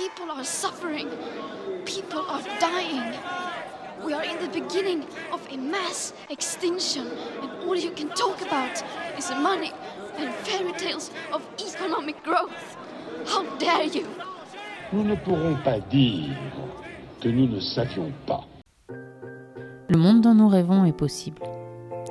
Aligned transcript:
People 0.00 0.30
are 0.30 0.44
suffering. 0.44 1.08
People 1.84 2.20
are 2.20 2.42
dying. 2.58 3.12
We 4.02 4.14
are 4.14 4.24
in 4.24 4.38
the 4.38 4.48
beginning 4.48 5.04
of 5.30 5.46
a 5.52 5.58
mass 5.58 6.14
extinction, 6.30 7.06
and 7.42 7.50
all 7.66 7.76
you 7.76 7.90
can 7.90 8.08
talk 8.08 8.40
about 8.40 8.82
is 9.18 9.30
money 9.42 9.72
and 10.16 10.32
fairy 10.46 10.72
tales 10.72 11.10
of 11.34 11.42
economic 11.58 12.16
growth. 12.24 12.78
How 13.26 13.44
dare 13.58 13.84
you? 13.84 14.06
Nous 14.90 15.04
ne 15.04 15.16
pourrons 15.16 15.58
pas 15.62 15.80
dire 15.90 16.34
que 17.20 17.28
nous 17.28 17.46
ne 17.46 17.60
savions 17.60 18.10
pas. 18.26 18.46
Le 19.90 19.98
monde 19.98 20.22
dont 20.22 20.34
nous 20.34 20.48
rêvons 20.48 20.86
est 20.86 20.96
possible. 20.96 21.42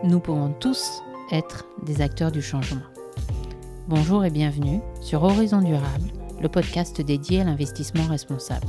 Nous 0.03 0.19
pouvons 0.19 0.53
tous 0.59 1.01
être 1.31 1.65
des 1.81 2.01
acteurs 2.01 2.31
du 2.31 2.43
changement. 2.43 2.85
Bonjour 3.87 4.25
et 4.25 4.29
bienvenue 4.29 4.79
sur 5.01 5.23
Horizon 5.23 5.61
Durable, 5.61 6.11
le 6.41 6.49
podcast 6.49 7.01
dédié 7.01 7.41
à 7.41 7.43
l'investissement 7.43 8.05
responsable. 8.05 8.67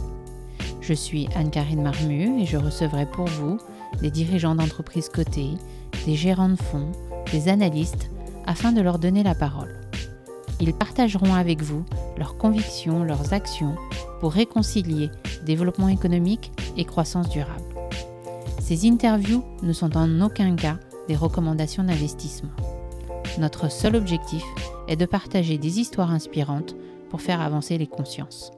Je 0.80 0.94
suis 0.94 1.28
Anne-Karine 1.36 1.82
Marmu 1.82 2.40
et 2.40 2.46
je 2.46 2.56
recevrai 2.56 3.06
pour 3.06 3.26
vous 3.26 3.58
des 4.00 4.10
dirigeants 4.10 4.54
d'entreprises 4.54 5.08
cotées, 5.08 5.54
des 6.06 6.14
gérants 6.14 6.48
de 6.48 6.56
fonds, 6.56 6.90
des 7.32 7.48
analystes, 7.48 8.10
afin 8.46 8.72
de 8.72 8.80
leur 8.80 8.98
donner 8.98 9.22
la 9.22 9.34
parole. 9.34 9.78
Ils 10.60 10.74
partageront 10.74 11.34
avec 11.34 11.62
vous 11.62 11.84
leurs 12.18 12.36
convictions, 12.36 13.04
leurs 13.04 13.32
actions 13.32 13.76
pour 14.20 14.32
réconcilier 14.32 15.10
développement 15.46 15.88
économique 15.88 16.52
et 16.76 16.84
croissance 16.84 17.28
durable. 17.30 17.62
Ces 18.60 18.86
interviews 18.86 19.44
ne 19.62 19.72
sont 19.72 19.96
en 19.96 20.20
aucun 20.20 20.54
cas 20.56 20.78
des 21.08 21.16
recommandations 21.16 21.84
d'investissement. 21.84 22.50
Notre 23.38 23.70
seul 23.70 23.96
objectif 23.96 24.44
est 24.88 24.96
de 24.96 25.06
partager 25.06 25.56
des 25.56 25.80
histoires 25.80 26.10
inspirantes 26.10 26.74
pour 27.10 27.20
faire 27.20 27.40
avancer 27.40 27.76
les 27.76 27.86
consciences. 27.86 28.52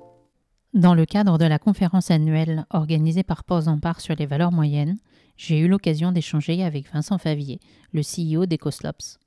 Dans 0.75 0.95
le 0.95 1.07
cadre 1.07 1.39
de 1.39 1.45
la 1.45 1.59
conférence 1.59 2.11
annuelle 2.11 2.67
organisée 2.71 3.25
par 3.25 3.45
Port 3.45 3.67
en 3.67 3.79
sur 3.99 4.15
les 4.15 4.27
valeurs 4.27 4.53
moyennes, 4.53 4.99
j'ai 5.37 5.59
eu 5.59 5.69
l'occasion 5.69 6.13
d'échanger 6.13 6.63
avec 6.63 6.93
Vincent 6.93 7.19
Favier, 7.19 7.61
le 7.93 8.03
CEO 8.03 8.47
d'EcoSlops. 8.47 9.19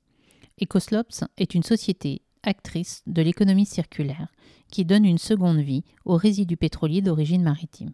EcoSlops 0.62 1.24
est 1.36 1.54
une 1.54 1.62
société 1.62 2.22
actrice 2.42 3.02
de 3.06 3.20
l'économie 3.20 3.66
circulaire 3.66 4.28
qui 4.70 4.84
donne 4.84 5.04
une 5.04 5.18
seconde 5.18 5.58
vie 5.58 5.84
aux 6.04 6.16
résidus 6.16 6.56
pétroliers 6.56 7.02
d'origine 7.02 7.42
maritime. 7.42 7.92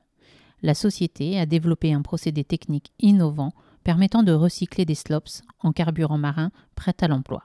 La 0.62 0.74
société 0.74 1.40
a 1.40 1.46
développé 1.46 1.92
un 1.92 2.02
procédé 2.02 2.44
technique 2.44 2.92
innovant 3.00 3.52
permettant 3.82 4.22
de 4.22 4.32
recycler 4.32 4.84
des 4.84 4.94
slops 4.94 5.42
en 5.60 5.72
carburant 5.72 6.18
marin 6.18 6.52
prêt 6.76 6.94
à 7.00 7.08
l'emploi. 7.08 7.44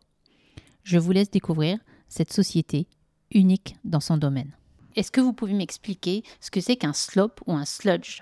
Je 0.83 0.99
vous 0.99 1.11
laisse 1.11 1.31
découvrir 1.31 1.79
cette 2.07 2.31
société 2.31 2.87
unique 3.31 3.77
dans 3.83 3.99
son 3.99 4.17
domaine. 4.17 4.51
Est-ce 4.95 5.11
que 5.11 5.21
vous 5.21 5.33
pouvez 5.33 5.53
m'expliquer 5.53 6.23
ce 6.39 6.49
que 6.49 6.59
c'est 6.59 6.75
qu'un 6.75 6.93
slop 6.93 7.31
ou 7.45 7.53
un 7.53 7.65
sludge? 7.65 8.21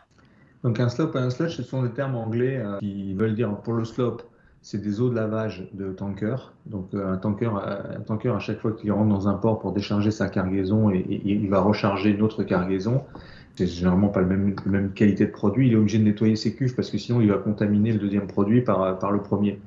Donc 0.64 0.80
un 0.80 0.90
slop 0.90 1.12
et 1.16 1.20
un 1.20 1.30
sludge, 1.30 1.56
ce 1.56 1.64
sont 1.64 1.84
des 1.84 1.92
termes 1.92 2.16
anglais 2.16 2.58
euh, 2.58 2.80
qui 2.80 3.14
veulent 3.14 3.36
dire 3.36 3.56
pour 3.62 3.74
le 3.74 3.86
slop, 3.86 4.24
c'est 4.62 4.82
des 4.82 5.00
eaux 5.00 5.10
de 5.10 5.16
lavage 5.16 5.70
de 5.74 5.92
tanker. 5.94 6.36
Donc 6.66 6.90
euh, 6.94 7.14
un 7.14 7.18
tanker, 7.18 7.56
un 7.56 8.02
tanker 8.02 8.36
à 8.36 8.40
chaque 8.40 8.60
fois 8.60 8.74
qu'il 8.74 8.92
rentre 8.92 9.10
dans 9.10 9.28
un 9.28 9.36
port 9.36 9.60
pour 9.60 9.72
décharger 9.72 10.12
sa 10.12 10.28
cargaison 10.28 10.90
et, 10.90 11.22
il 11.24 11.48
va 11.50 11.62
recharger 11.62 12.10
une 12.10 12.22
autre 12.22 12.44
cargaison. 12.44 13.04
C'est 13.56 13.68
généralement 13.68 14.10
pas 14.10 14.20
la 14.20 14.28
même, 14.28 14.54
qualité 14.94 15.28
de 15.28 15.32
produit. 15.32 15.68
Il 15.68 15.74
est 15.74 15.78
obligé 15.78 15.98
de 15.98 16.04
nettoyer 16.04 16.36
ses 16.36 16.56
cuves 16.56 16.76
parce 16.76 16.90
que 16.90 16.98
sinon 16.98 17.22
il 17.22 17.30
va 17.30 17.38
contaminer 17.38 17.94
le 17.94 18.00
deuxième 18.00 18.28
produit 18.28 18.62
par, 18.62 19.00
par 19.00 19.12
le 19.12 19.22
premier. 19.22 19.62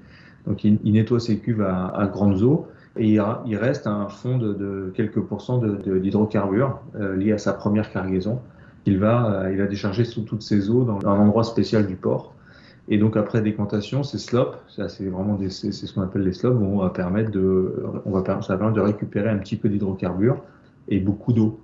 Donc 0.47 0.63
il, 0.65 0.79
nettoie 0.85 1.21
ses 1.21 1.39
cuves 1.39 1.63
à 1.63 2.07
grandes 2.13 2.43
eaux 2.43 2.69
et 2.99 3.07
il, 3.47 3.57
reste 3.57 3.87
un 3.87 4.09
fond 4.09 4.39
de, 4.39 4.93
quelques 4.95 5.21
pourcents 5.21 5.59
d'hydrocarbures 5.59 6.81
euh, 6.97 7.17
liés 7.17 7.33
à 7.33 7.39
sa 7.39 7.53
première 7.53 7.91
cargaison. 7.93 8.41
Il 8.87 8.99
va, 8.99 9.43
euh, 9.45 9.53
il 9.53 9.59
va 9.59 9.67
décharger 9.67 10.05
sous 10.05 10.23
toutes 10.23 10.43
ses 10.43 10.71
eaux 10.71 10.85
dans 10.85 11.07
un 11.07 11.19
endroit 11.19 11.45
spécial 11.45 11.87
du 11.87 11.97
port. 11.97 12.35
Et 12.89 12.99
donc 12.99 13.17
après 13.17 13.43
décantation, 13.43 14.03
ces 14.03 14.19
slops, 14.19 14.57
c'est 14.69 15.05
vraiment 15.05 15.39
c'est 15.51 15.73
ce 15.73 15.93
qu'on 15.93 16.03
appelle 16.03 16.23
les 16.23 16.33
slops, 16.33 16.59
vont 16.59 16.79
va 16.79 16.89
permettre 16.89 17.31
de, 17.31 17.85
on 18.07 18.11
va 18.11 18.23
permettre 18.23 18.73
de 18.73 18.81
récupérer 18.81 19.29
un 19.29 19.37
petit 19.37 19.57
peu 19.57 19.69
d'hydrocarbures 19.69 20.43
et 20.89 20.99
beaucoup 20.99 21.35
d'eau. 21.35 21.61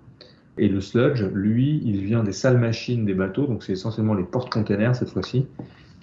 Et 0.58 0.68
le 0.68 0.80
sludge, 0.80 1.24
lui, 1.32 1.82
il 1.84 2.04
vient 2.04 2.22
des 2.22 2.32
sales 2.32 2.58
machines 2.58 3.06
des 3.06 3.14
bateaux, 3.14 3.46
donc 3.46 3.62
c'est 3.62 3.72
essentiellement 3.72 4.14
les 4.14 4.22
porte-containers 4.22 4.94
cette 4.94 5.10
fois-ci, 5.10 5.46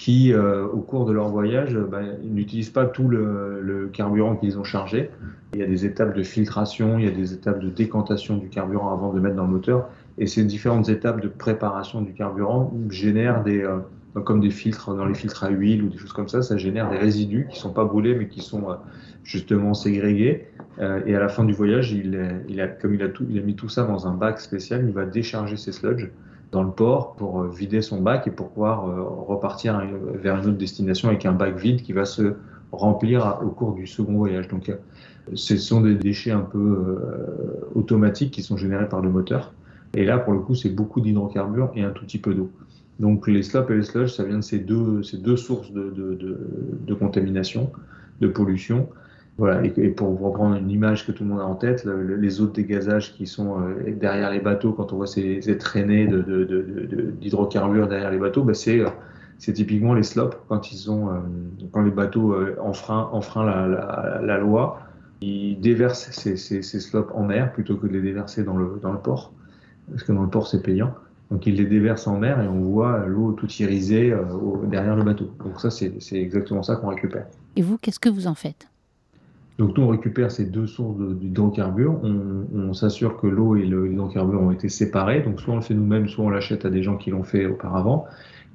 qui, 0.01 0.34
euh, 0.34 0.66
au 0.66 0.79
cours 0.79 1.06
de 1.06 1.12
leur 1.12 1.29
voyage, 1.29 1.78
bah, 1.78 2.00
n'utilisent 2.23 2.72
pas 2.72 2.88
tout 2.88 3.07
le, 3.07 3.88
carburant 3.94 4.35
qu'ils 4.35 4.57
ont 4.57 4.63
chargé. 4.63 5.12
Il 5.53 5.59
y 5.59 5.63
a 5.63 5.67
des 5.67 5.85
étapes 5.85 6.16
de 6.16 6.23
filtration, 6.23 6.97
il 6.97 7.06
y 7.06 7.07
a 7.07 7.12
des 7.12 7.34
étapes 7.34 7.59
de 7.59 7.69
décantation 7.69 8.38
du 8.38 8.50
carburant 8.50 8.91
avant 8.91 9.11
de 9.11 9.17
le 9.17 9.22
mettre 9.22 9.35
dans 9.35 9.45
le 9.45 9.51
moteur. 9.51 9.90
Et 10.17 10.25
ces 10.25 10.44
différentes 10.44 10.90
étapes 10.90 11.22
de 11.22 11.28
préparation 11.28 12.01
du 12.01 12.13
carburant 12.13 12.73
génèrent 12.90 13.44
des, 13.44 13.61
euh, 13.61 13.78
comme 14.23 14.40
des 14.40 14.50
filtres 14.50 14.95
dans 14.95 15.06
les 15.06 15.13
filtres 15.13 15.44
à 15.44 15.50
huile 15.51 15.84
ou 15.84 15.90
des 15.90 16.00
choses 16.00 16.13
comme 16.13 16.28
ça, 16.28 16.41
ça 16.41 16.57
génère 16.57 16.90
des 16.90 16.97
résidus 16.97 17.47
qui 17.51 17.59
sont 17.59 17.72
pas 17.72 17.85
brûlés 17.85 18.16
mais 18.16 18.28
qui 18.28 18.41
sont 18.41 18.72
euh, 18.72 18.75
justement 19.23 19.75
ségrégés. 19.75 20.47
et 20.79 21.16
à 21.16 21.19
la 21.19 21.29
fin 21.29 21.44
du 21.44 21.53
voyage, 21.53 21.91
il, 21.91 22.59
a, 22.59 22.67
comme 22.67 22.95
il 22.95 23.03
a, 23.03 23.07
il 23.29 23.38
a 23.38 23.41
mis 23.44 23.56
tout 23.56 23.69
ça 23.69 23.84
dans 23.84 24.07
un 24.07 24.16
bac 24.16 24.40
spécial, 24.40 24.84
il 24.84 24.94
va 24.94 25.06
décharger 25.06 25.57
ses 25.57 25.72
sludges 25.72 26.09
dans 26.51 26.63
le 26.63 26.72
port 26.72 27.16
pour 27.16 27.41
euh, 27.41 27.50
vider 27.50 27.81
son 27.81 28.01
bac 28.01 28.28
et 28.28 28.31
pour 28.31 28.50
pouvoir 28.50 28.88
euh, 28.88 29.01
repartir 29.01 29.81
vers 30.13 30.38
une 30.38 30.47
autre 30.47 30.57
destination 30.57 31.07
avec 31.07 31.25
un 31.25 31.31
bac 31.31 31.56
vide 31.56 31.81
qui 31.81 31.94
va 31.94 32.06
se 32.06 32.34
remplir 32.72 33.39
au 33.44 33.50
cours 33.50 33.73
du 33.73 33.88
second 33.88 34.13
voyage. 34.13 34.47
Donc, 34.47 34.69
euh, 34.69 34.75
ce 35.34 35.57
sont 35.57 35.81
des 35.81 35.95
déchets 35.95 36.31
un 36.31 36.41
peu 36.41 36.97
automatiques 37.75 38.31
qui 38.31 38.41
sont 38.41 38.57
générés 38.57 38.90
par 38.90 39.01
le 39.01 39.09
moteur. 39.09 39.53
Et 39.94 40.03
là, 40.03 40.17
pour 40.17 40.34
le 40.34 40.40
coup, 40.40 40.56
c'est 40.56 40.69
beaucoup 40.69 41.00
d'hydrocarbures 41.00 41.72
et 41.75 41.84
un 41.84 41.91
tout 41.91 42.06
petit 42.06 42.17
peu 42.17 42.34
d'eau. 42.34 42.50
Donc, 43.00 43.28
les 43.28 43.44
slops 43.44 43.69
et 43.69 43.75
les 43.75 43.84
sludges, 43.84 44.11
ça 44.11 44.23
vient 44.23 44.38
de 44.38 44.44
ces 44.44 44.57
deux, 44.57 45.03
ces 45.03 45.17
deux 45.17 45.38
sources 45.38 45.72
de, 45.72 45.91
de, 45.91 46.16
de, 46.16 46.38
de 46.88 46.94
contamination, 46.95 47.72
de 48.19 48.28
pollution. 48.28 48.90
Voilà, 49.38 49.64
et, 49.66 49.90
pour 49.90 50.09
vous 50.09 50.25
reprendre 50.28 50.56
une 50.56 50.69
image 50.69 51.08
que 51.08 51.12
tout 51.12 51.24
le 51.24 51.30
monde 51.30 51.40
a 51.40 51.46
en 51.46 51.56
tête, 51.56 51.86
les 51.86 52.42
eaux 52.42 52.47
de 52.47 52.52
dégazage 52.52 53.14
qui 53.16 53.25
sont 53.25 53.59
euh, 53.59 53.92
derrière 53.96 54.30
les 54.30 54.40
bateaux, 54.40 54.74
quand 54.74 54.94
on 54.94 54.97
voit 54.97 55.08
ces, 55.08 55.40
traînées 55.58 56.06
d'hydrocarbures 56.06 57.84
de, 57.84 57.88
de, 57.88 57.90
derrière 57.90 58.12
les 58.12 58.20
bateaux, 58.20 58.44
bah 58.44 58.53
c'est 58.53 58.84
c'est 59.40 59.53
typiquement 59.53 59.96
les 59.96 60.03
slops 60.03 60.38
quand 60.47 60.72
ils 60.72 60.91
ont, 60.91 61.09
euh, 61.09 61.20
quand 61.72 61.81
les 61.81 61.90
bateaux 61.90 62.34
euh, 62.34 62.56
enfreignent, 62.62 63.47
la, 64.22 64.38
loi, 64.38 64.81
ils 65.22 65.59
déversent 65.59 66.12
ces, 66.12 66.38
ces, 66.38 66.62
slops 66.62 67.12
en 67.16 67.24
mer 67.24 67.52
plutôt 67.52 67.78
que 67.78 67.88
de 67.88 67.94
les 67.94 68.02
déverser 68.02 68.44
dans 68.44 68.58
le 68.58 69.00
port, 69.02 69.34
parce 69.90 70.03
que 70.03 70.12
dans 70.12 70.22
le 70.24 70.30
port 70.30 70.47
c'est 70.47 70.62
payant. 70.62 70.94
Donc 71.31 71.47
ils 71.47 71.56
les 71.56 71.66
déversent 71.66 72.06
en 72.08 72.20
mer 72.20 72.41
et 72.41 72.47
on 72.47 72.59
voit 72.59 73.06
l'eau 73.08 73.31
tout 73.31 73.47
irisée 73.53 74.14
derrière 74.68 74.96
le 74.96 75.03
bateau. 75.03 75.31
Donc 75.44 75.59
ça 75.59 75.72
c'est 75.72 75.96
exactement 76.12 76.62
ça 76.62 76.75
qu'on 76.75 76.90
récupère. 76.90 77.25
Et 77.56 77.64
vous, 77.64 77.78
qu'est-ce 77.78 78.00
que 78.00 78.09
vous 78.09 78.28
en 78.28 78.36
faites? 78.36 78.71
Donc 79.61 79.77
nous, 79.77 79.83
on 79.83 79.89
récupère 79.89 80.31
ces 80.31 80.45
deux 80.45 80.66
sources 80.66 80.97
d'hydrocarbures, 80.97 81.99
on, 82.01 82.47
on 82.55 82.73
s'assure 82.73 83.17
que 83.17 83.27
l'eau 83.27 83.55
et 83.55 83.61
l'hydrocarbure 83.61 84.41
ont 84.41 84.49
été 84.49 84.69
séparés, 84.69 85.22
donc 85.22 85.39
soit 85.39 85.53
on 85.53 85.57
le 85.57 85.61
fait 85.61 85.75
nous-mêmes, 85.75 86.07
soit 86.07 86.25
on 86.25 86.29
l'achète 86.29 86.66
à 86.66 86.72
des 86.72 86.81
gens 86.81 86.97
qui 86.97 87.11
l'ont 87.11 87.22
fait 87.22 87.45
auparavant. 87.45 88.05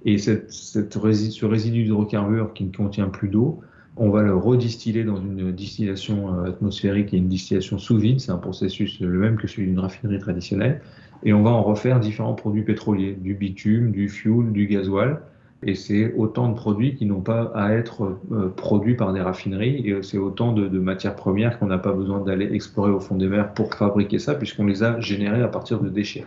Et 0.05 0.19
ce 0.19 1.47
résidu 1.47 1.85
d'hydrocarbures 1.85 2.53
qui 2.55 2.65
ne 2.65 2.73
contient 2.73 3.07
plus 3.07 3.29
d'eau, 3.29 3.61
on 3.97 4.11
va 4.11 4.23
le 4.23 4.35
redistiller 4.35 5.05
dans 5.05 5.17
une 5.17 5.53
distillation 5.53 6.35
euh, 6.35 6.49
atmosphérique. 6.49 7.15
Et 7.15 7.19
une 7.19 7.29
distillation 7.29 7.79
sous 7.79 7.99
vide, 7.99 8.19
c'est 8.19 8.33
un 8.33 8.39
processus 8.39 8.99
le 8.99 9.17
même 9.17 9.37
que 9.37 9.47
celui 9.47 9.69
d'une 9.69 9.79
raffinerie 9.79 10.19
traditionnelle, 10.19 10.81
et 11.23 11.33
on 11.33 11.45
va 11.45 11.51
en 11.51 11.63
refaire 11.63 12.01
différents 12.01 12.35
produits 12.35 12.65
pétroliers, 12.65 13.15
du 13.15 13.35
bitume, 13.35 13.93
du 13.93 14.09
fuel, 14.09 14.51
du 14.51 14.67
gasoil, 14.67 15.21
et 15.63 15.75
c'est 15.75 16.13
autant 16.15 16.49
de 16.51 16.55
produits 16.55 16.95
qui 16.95 17.07
n'ont 17.07 17.23
pas 17.23 17.51
à 17.55 17.73
être 17.73 18.19
euh, 18.31 18.53
produits 18.55 18.95
par 18.95 19.13
des 19.13 19.21
raffineries. 19.21 19.89
Et 19.89 20.03
c'est 20.03 20.19
autant 20.19 20.53
de, 20.53 20.69
matières 20.79 21.17
premières 21.17 21.59
qu'on 21.59 21.67
n'a 21.67 21.79
pas 21.79 21.93
besoin 21.93 22.21
d'aller 22.21 22.53
explorer 22.53 22.91
au 22.91 23.01
fond 23.01 23.17
des 23.17 23.27
mers 23.27 23.53
pour 23.55 23.73
fabriquer 23.75 24.19
ça, 24.19 24.35
puisqu'on 24.35 24.67
les 24.67 24.83
a 24.83 25.01
générées 25.01 25.43
à 25.43 25.49
partir 25.49 25.81
de 25.81 25.89
déchets. 25.89 26.27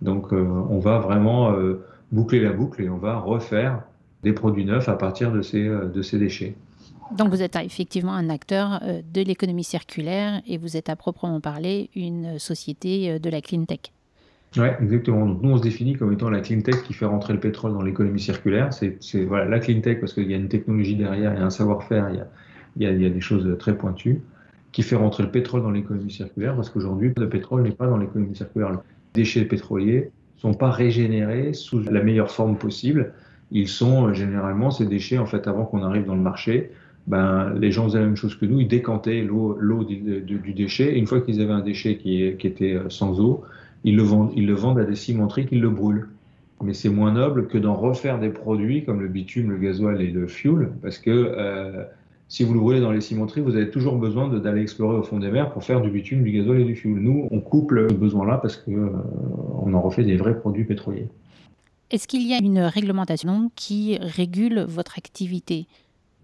Donc 0.00 0.32
euh, 0.32 0.42
on 0.70 0.78
va 0.78 0.98
vraiment 0.98 1.52
euh, 1.52 1.84
boucler 2.12 2.40
la 2.40 2.52
boucle 2.52 2.82
et 2.82 2.88
on 2.88 2.96
va 2.96 3.18
refaire 3.18 3.82
des 4.22 4.32
produits 4.32 4.64
neufs 4.64 4.88
à 4.88 4.96
partir 4.96 5.32
de 5.32 5.42
ces, 5.42 5.64
de 5.68 6.02
ces 6.02 6.18
déchets. 6.18 6.54
Donc 7.16 7.28
vous 7.28 7.42
êtes 7.42 7.56
effectivement 7.56 8.12
un 8.12 8.30
acteur 8.30 8.80
de 8.82 9.22
l'économie 9.22 9.64
circulaire 9.64 10.42
et 10.46 10.58
vous 10.58 10.76
êtes 10.76 10.88
à 10.88 10.96
proprement 10.96 11.40
parler 11.40 11.90
une 11.96 12.38
société 12.38 13.18
de 13.18 13.30
la 13.30 13.40
clean 13.40 13.64
tech. 13.64 13.92
Oui, 14.56 14.66
exactement. 14.82 15.26
Donc, 15.26 15.42
nous, 15.42 15.50
on 15.50 15.56
se 15.56 15.62
définit 15.62 15.94
comme 15.94 16.12
étant 16.12 16.28
la 16.28 16.40
clean 16.40 16.60
tech 16.60 16.82
qui 16.82 16.92
fait 16.92 17.06
rentrer 17.06 17.32
le 17.32 17.40
pétrole 17.40 17.72
dans 17.72 17.82
l'économie 17.82 18.20
circulaire. 18.20 18.72
C'est 18.72 19.24
voilà, 19.24 19.44
la 19.44 19.60
clean 19.60 19.80
tech 19.80 20.00
parce 20.00 20.12
qu'il 20.12 20.28
y 20.30 20.34
a 20.34 20.36
une 20.36 20.48
technologie 20.48 20.96
derrière, 20.96 21.32
il 21.34 21.38
y 21.38 21.42
a 21.42 21.46
un 21.46 21.50
savoir-faire, 21.50 22.10
il, 22.10 22.26
il, 22.76 22.88
il, 22.88 23.02
y 23.02 23.06
a 23.06 23.10
des 23.10 23.20
choses 23.20 23.56
très 23.58 23.76
pointues 23.76 24.20
qui 24.72 24.82
fait 24.82 24.96
rentrer 24.96 25.22
le 25.22 25.30
pétrole 25.30 25.62
dans 25.62 25.70
l'économie 25.70 26.10
circulaire 26.10 26.54
parce 26.54 26.70
qu'aujourd'hui, 26.70 27.12
le 27.16 27.28
pétrole 27.28 27.62
n'est 27.62 27.70
pas 27.70 27.86
dans 27.86 27.96
l'économie 27.96 28.36
circulaire. 28.36 28.70
Les 28.70 28.78
déchets 29.14 29.44
pétroliers 29.44 30.10
sont 30.36 30.54
pas 30.54 30.70
régénérés 30.70 31.52
sous 31.52 31.80
la 31.80 32.02
meilleure 32.02 32.30
forme 32.30 32.56
possible. 32.56 33.12
Ils 33.50 33.68
sont 33.68 34.08
euh, 34.08 34.14
généralement 34.14 34.70
ces 34.70 34.86
déchets, 34.86 35.18
en 35.18 35.26
fait, 35.26 35.46
avant 35.46 35.64
qu'on 35.64 35.82
arrive 35.82 36.06
dans 36.06 36.14
le 36.14 36.22
marché, 36.22 36.70
ben, 37.06 37.52
les 37.58 37.72
gens 37.72 37.84
faisaient 37.84 37.98
la 37.98 38.06
même 38.06 38.16
chose 38.16 38.36
que 38.36 38.46
nous, 38.46 38.60
ils 38.60 38.68
décantaient 38.68 39.22
l'eau 39.22 39.84
du, 39.84 40.20
du, 40.22 40.52
déchet. 40.54 40.94
Et 40.94 40.98
une 40.98 41.06
fois 41.06 41.20
qu'ils 41.20 41.40
avaient 41.40 41.52
un 41.52 41.60
déchet 41.60 41.96
qui, 41.96 42.36
qui 42.38 42.46
était 42.46 42.74
euh, 42.74 42.88
sans 42.88 43.20
eau, 43.20 43.44
ils 43.84 43.96
le 43.96 44.02
vendent, 44.02 44.32
ils 44.34 44.46
le 44.46 44.54
vendent 44.54 44.78
à 44.78 44.84
des 44.84 44.96
cimenteries 44.96 45.46
qui 45.46 45.56
le 45.56 45.70
brûlent. 45.70 46.08
Mais 46.62 46.74
c'est 46.74 46.90
moins 46.90 47.12
noble 47.12 47.46
que 47.46 47.56
d'en 47.56 47.74
refaire 47.74 48.18
des 48.18 48.28
produits 48.28 48.84
comme 48.84 49.00
le 49.00 49.08
bitume, 49.08 49.50
le 49.50 49.56
gasoil 49.56 50.02
et 50.02 50.10
le 50.10 50.26
fuel, 50.26 50.72
parce 50.82 50.98
que 50.98 51.10
euh, 51.10 51.84
si 52.28 52.44
vous 52.44 52.52
le 52.52 52.60
brûlez 52.60 52.80
dans 52.80 52.92
les 52.92 53.00
cimenteries, 53.00 53.40
vous 53.40 53.56
avez 53.56 53.70
toujours 53.70 53.96
besoin 53.96 54.28
d'aller 54.28 54.60
explorer 54.60 54.96
au 54.96 55.02
fond 55.02 55.18
des 55.18 55.30
mers 55.30 55.50
pour 55.52 55.64
faire 55.64 55.80
du 55.80 55.90
bitume, 55.90 56.22
du 56.22 56.32
gasoil 56.32 56.60
et 56.60 56.64
du 56.64 56.76
fuel. 56.76 56.94
Nous, 56.94 57.26
on 57.30 57.40
couple 57.40 57.88
ce 57.88 57.94
besoin-là 57.94 58.38
parce 58.38 58.56
qu'on 58.56 58.72
euh, 58.72 59.72
en 59.74 59.80
refait 59.80 60.04
des 60.04 60.16
vrais 60.16 60.38
produits 60.38 60.64
pétroliers. 60.64 61.08
Est-ce 61.90 62.06
qu'il 62.06 62.24
y 62.28 62.34
a 62.34 62.38
une 62.38 62.60
réglementation 62.60 63.50
qui 63.56 63.98
régule 64.00 64.60
votre 64.60 64.96
activité? 64.96 65.66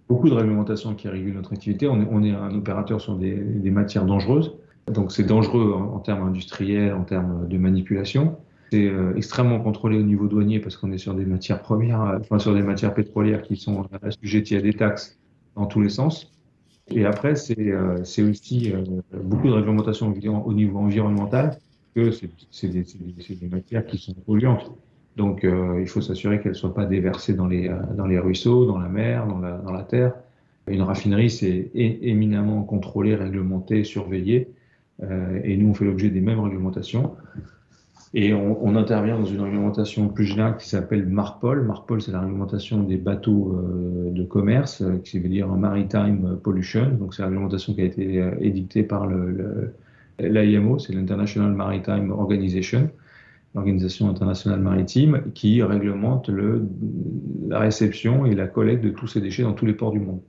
Beaucoup 0.09 0.29
de 0.31 0.35
réglementations 0.35 0.95
qui 0.95 1.09
régulent 1.09 1.35
notre 1.35 1.53
activité. 1.53 1.89
On 1.89 2.23
est, 2.23 2.31
un 2.31 2.55
opérateur 2.55 3.01
sur 3.01 3.17
des, 3.17 3.35
matières 3.71 4.05
dangereuses. 4.05 4.53
Donc 4.91 5.13
c'est 5.13 5.25
dangereux 5.25 5.73
en, 5.73 5.99
termes 5.99 6.29
industriels, 6.29 6.95
en 6.95 7.03
termes 7.03 7.49
de 7.49 7.59
manipulation. 7.59 8.39
C'est 8.71 8.87
euh, 8.87 9.15
extrêmement 9.17 9.61
contrôlé 9.61 9.99
au 9.99 10.03
niveau 10.03 10.27
douanier 10.27 10.59
parce 10.59 10.77
qu'on 10.77 10.93
est 10.93 10.99
sur 10.99 11.15
des 11.15 11.25
matières 11.25 11.63
premières, 11.63 12.03
euh, 12.03 12.19
enfin 12.21 12.39
sur 12.39 12.55
des 12.55 12.63
matières 12.63 12.95
pétrolières 12.95 13.43
qui 13.43 13.57
sont 13.57 13.87
assujetties 14.03 14.57
à 14.57 14.61
des 14.61 14.75
taxes 14.75 15.19
dans 15.55 15.67
tous 15.67 15.81
les 15.81 15.89
sens. 15.89 16.33
Et 16.89 17.05
après, 17.05 17.35
c'est 17.35 17.59
euh, 17.59 18.01
aussi 18.01 18.73
beaucoup 19.13 19.49
de 19.49 19.53
réglementations 19.53 20.15
au 20.45 20.53
niveau 20.53 20.79
environnemental, 20.79 21.59
que 21.95 22.11
c'est 22.51 22.69
des, 22.69 22.83
des, 22.83 23.49
matières 23.49 23.87
qui 23.87 23.99
sont 23.99 24.15
polluantes. 24.15 24.71
Donc, 25.17 25.45
euh, 25.45 25.81
il 25.81 25.89
faut 25.89 26.01
s'assurer 26.01 26.41
qu'elle 26.41 26.53
ne 26.53 26.57
soit 26.57 26.75
pas 26.75 26.85
déversée 26.85 27.35
dans 27.35 27.47
les, 27.47 27.69
euh, 27.69 27.81
dans 27.97 28.07
les 28.07 28.19
ruisseaux, 28.19 28.67
dans 28.67 28.79
la 28.79 28.89
mer, 28.89 29.27
dans 29.27 29.39
la, 29.39 29.57
dans 29.59 29.73
la 29.73 29.83
terre. 29.83 30.15
Une 30.69 30.83
raffinerie, 30.83 31.31
c'est 31.31 31.71
éminemment 31.75 32.63
contrôlé, 32.65 33.15
réglementé, 33.15 33.85
surveillé. 33.85 34.49
Euh, 35.03 35.41
et 35.45 35.57
nous, 35.57 35.69
on 35.69 35.75
fait 35.75 35.85
l'objet 35.85 36.11
des 36.11 36.21
mêmes 36.21 36.41
réglementations. 36.41 37.15
Et 38.15 38.33
on, 38.33 38.77
intervient 38.77 39.19
dans 39.19 39.27
une 39.27 39.43
réglementation 39.43 40.09
plus 40.09 40.25
générale 40.25 40.57
qui 40.57 40.69
s'appelle 40.69 41.07
MARPOL. 41.07 41.63
MARPOL, 41.63 42.01
c'est 42.01 42.13
la 42.13 42.21
réglementation 42.21 42.83
des 42.83 42.97
bateaux 42.97 43.53
euh, 43.53 44.11
de 44.11 44.25
commerce, 44.25 44.81
euh, 44.81 44.99
qui 45.05 45.19
veut 45.19 45.29
dire 45.29 45.49
Maritime 45.49 46.39
Pollution. 46.43 46.89
Donc, 46.93 47.15
c'est 47.15 47.23
la 47.23 47.29
réglementation 47.29 47.75
qui 47.75 47.83
a 47.83 47.85
été 47.85 48.25
édictée 48.41 48.85
par 48.85 49.07
l'IMO, 50.19 50.79
c'est 50.79 50.95
l'International 50.95 51.53
Maritime 51.53 52.11
Organization 52.11 52.91
l'Organisation 53.57 54.11
internationale 54.11 54.61
maritime, 54.61 55.23
qui 55.35 55.63
réglemente 55.63 56.29
le, 56.29 56.69
la 57.49 57.59
réception 57.59 58.27
et 58.27 58.35
la 58.35 58.47
collecte 58.47 58.85
de 58.85 58.91
tous 58.91 59.07
ces 59.07 59.21
déchets 59.23 59.45
dans 59.45 59.55
tous 59.55 59.65
les 59.65 59.73
ports 59.73 59.93
du 59.93 59.99
monde. 59.99 60.21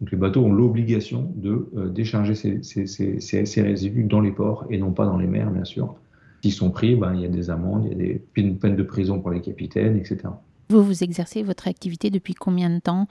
Donc 0.00 0.10
les 0.12 0.16
bateaux 0.16 0.42
ont 0.42 0.52
l'obligation 0.52 1.32
de 1.36 1.68
euh, 1.76 1.88
décharger 1.88 2.34
ces, 2.34 2.62
ces, 2.62 2.86
ces, 2.86 3.20
ces, 3.20 3.62
résidus 3.62 4.04
dans 4.04 4.20
les 4.20 4.30
ports 4.30 4.66
et 4.70 4.78
non 4.78 4.92
pas 4.92 5.04
dans 5.04 5.18
les 5.18 5.26
mers, 5.26 5.50
bien 5.50 5.64
sûr. 5.64 5.94
S'ils 6.42 6.52
sont 6.52 6.70
pris, 6.70 6.96
ben, 6.96 7.14
il 7.14 7.20
y 7.20 7.26
a 7.26 7.28
des 7.28 7.50
amendes, 7.50 7.84
il 7.84 7.90
y 7.90 7.94
a 7.94 7.98
des 7.98 8.14
peines 8.54 8.76
de 8.76 8.82
prison 8.82 9.20
pour 9.20 9.30
les 9.30 9.42
capitaines, 9.42 9.98
etc. 9.98 10.20
Vous, 10.70 10.82
vous 10.82 11.04
exercez 11.04 11.42
votre 11.42 11.68
activité 11.68 12.08
depuis 12.08 12.32
combien 12.32 12.70
de 12.70 12.78
temps? 12.78 13.08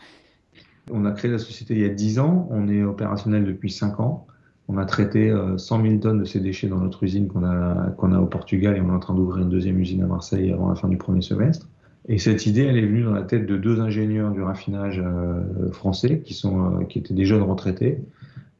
On 0.91 1.05
a 1.05 1.11
créé 1.11 1.29
la 1.29 1.37
société 1.37 1.75
il 1.75 1.81
y 1.81 1.85
a 1.85 1.89
10 1.89 2.19
ans, 2.19 2.47
on 2.49 2.67
est 2.67 2.83
opérationnel 2.83 3.45
depuis 3.45 3.69
5 3.69 3.99
ans. 3.99 4.25
On 4.67 4.77
a 4.77 4.85
traité 4.85 5.31
100 5.57 5.79
euh, 5.79 5.89
000 5.89 5.99
tonnes 5.99 6.19
de 6.19 6.25
ces 6.25 6.39
déchets 6.39 6.67
dans 6.67 6.77
notre 6.77 7.03
usine 7.03 7.27
qu'on 7.27 7.43
a, 7.43 7.91
qu'on 7.97 8.13
a 8.13 8.19
au 8.19 8.25
Portugal 8.25 8.77
et 8.77 8.81
on 8.81 8.89
est 8.89 8.95
en 8.95 8.99
train 8.99 9.13
d'ouvrir 9.13 9.43
une 9.43 9.49
deuxième 9.49 9.79
usine 9.79 10.01
à 10.03 10.07
Marseille 10.07 10.51
avant 10.51 10.69
la 10.69 10.75
fin 10.75 10.87
du 10.87 10.97
premier 10.97 11.21
semestre. 11.21 11.67
Et 12.11 12.17
cette 12.17 12.47
idée, 12.47 12.63
elle 12.63 12.77
est 12.77 12.85
venue 12.85 13.03
dans 13.03 13.13
la 13.13 13.21
tête 13.21 13.45
de 13.45 13.55
deux 13.55 13.79
ingénieurs 13.79 14.31
du 14.31 14.41
raffinage 14.41 14.99
euh, 14.99 15.71
français 15.71 16.21
qui, 16.21 16.33
sont, 16.33 16.81
euh, 16.81 16.83
qui 16.85 16.97
étaient 16.97 17.13
des 17.13 17.25
jeunes 17.25 17.43
retraités. 17.43 17.99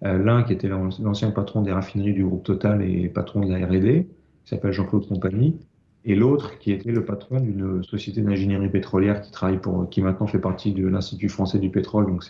L'un 0.02 0.44
qui 0.44 0.54
était 0.54 0.70
l'ancien 0.70 1.30
patron 1.32 1.62
des 1.62 1.74
raffineries 1.74 2.14
du 2.14 2.24
groupe 2.24 2.46
Total 2.46 2.82
et 2.82 3.10
patron 3.10 3.46
de 3.46 3.52
la 3.52 3.68
R&D, 3.68 4.08
qui 4.46 4.50
s'appelle 4.50 4.72
Jean-Claude 4.72 5.06
Compagnie, 5.06 5.58
et 6.06 6.16
l'autre 6.16 6.58
qui 6.58 6.72
était 6.72 6.94
le 6.94 7.04
patron 7.04 7.42
d'une 7.42 7.84
société 7.84 8.22
d'ingénierie 8.22 8.70
pétrolière 8.70 9.20
qui 9.20 9.30
travaille 9.30 9.58
pour, 9.58 9.90
qui 9.90 10.02
maintenant 10.02 10.26
fait 10.26 10.40
partie 10.40 10.72
de 10.72 10.88
l'Institut 10.88 11.28
français 11.28 11.60
du 11.60 11.70
pétrole, 11.70 12.06
donc 12.06 12.24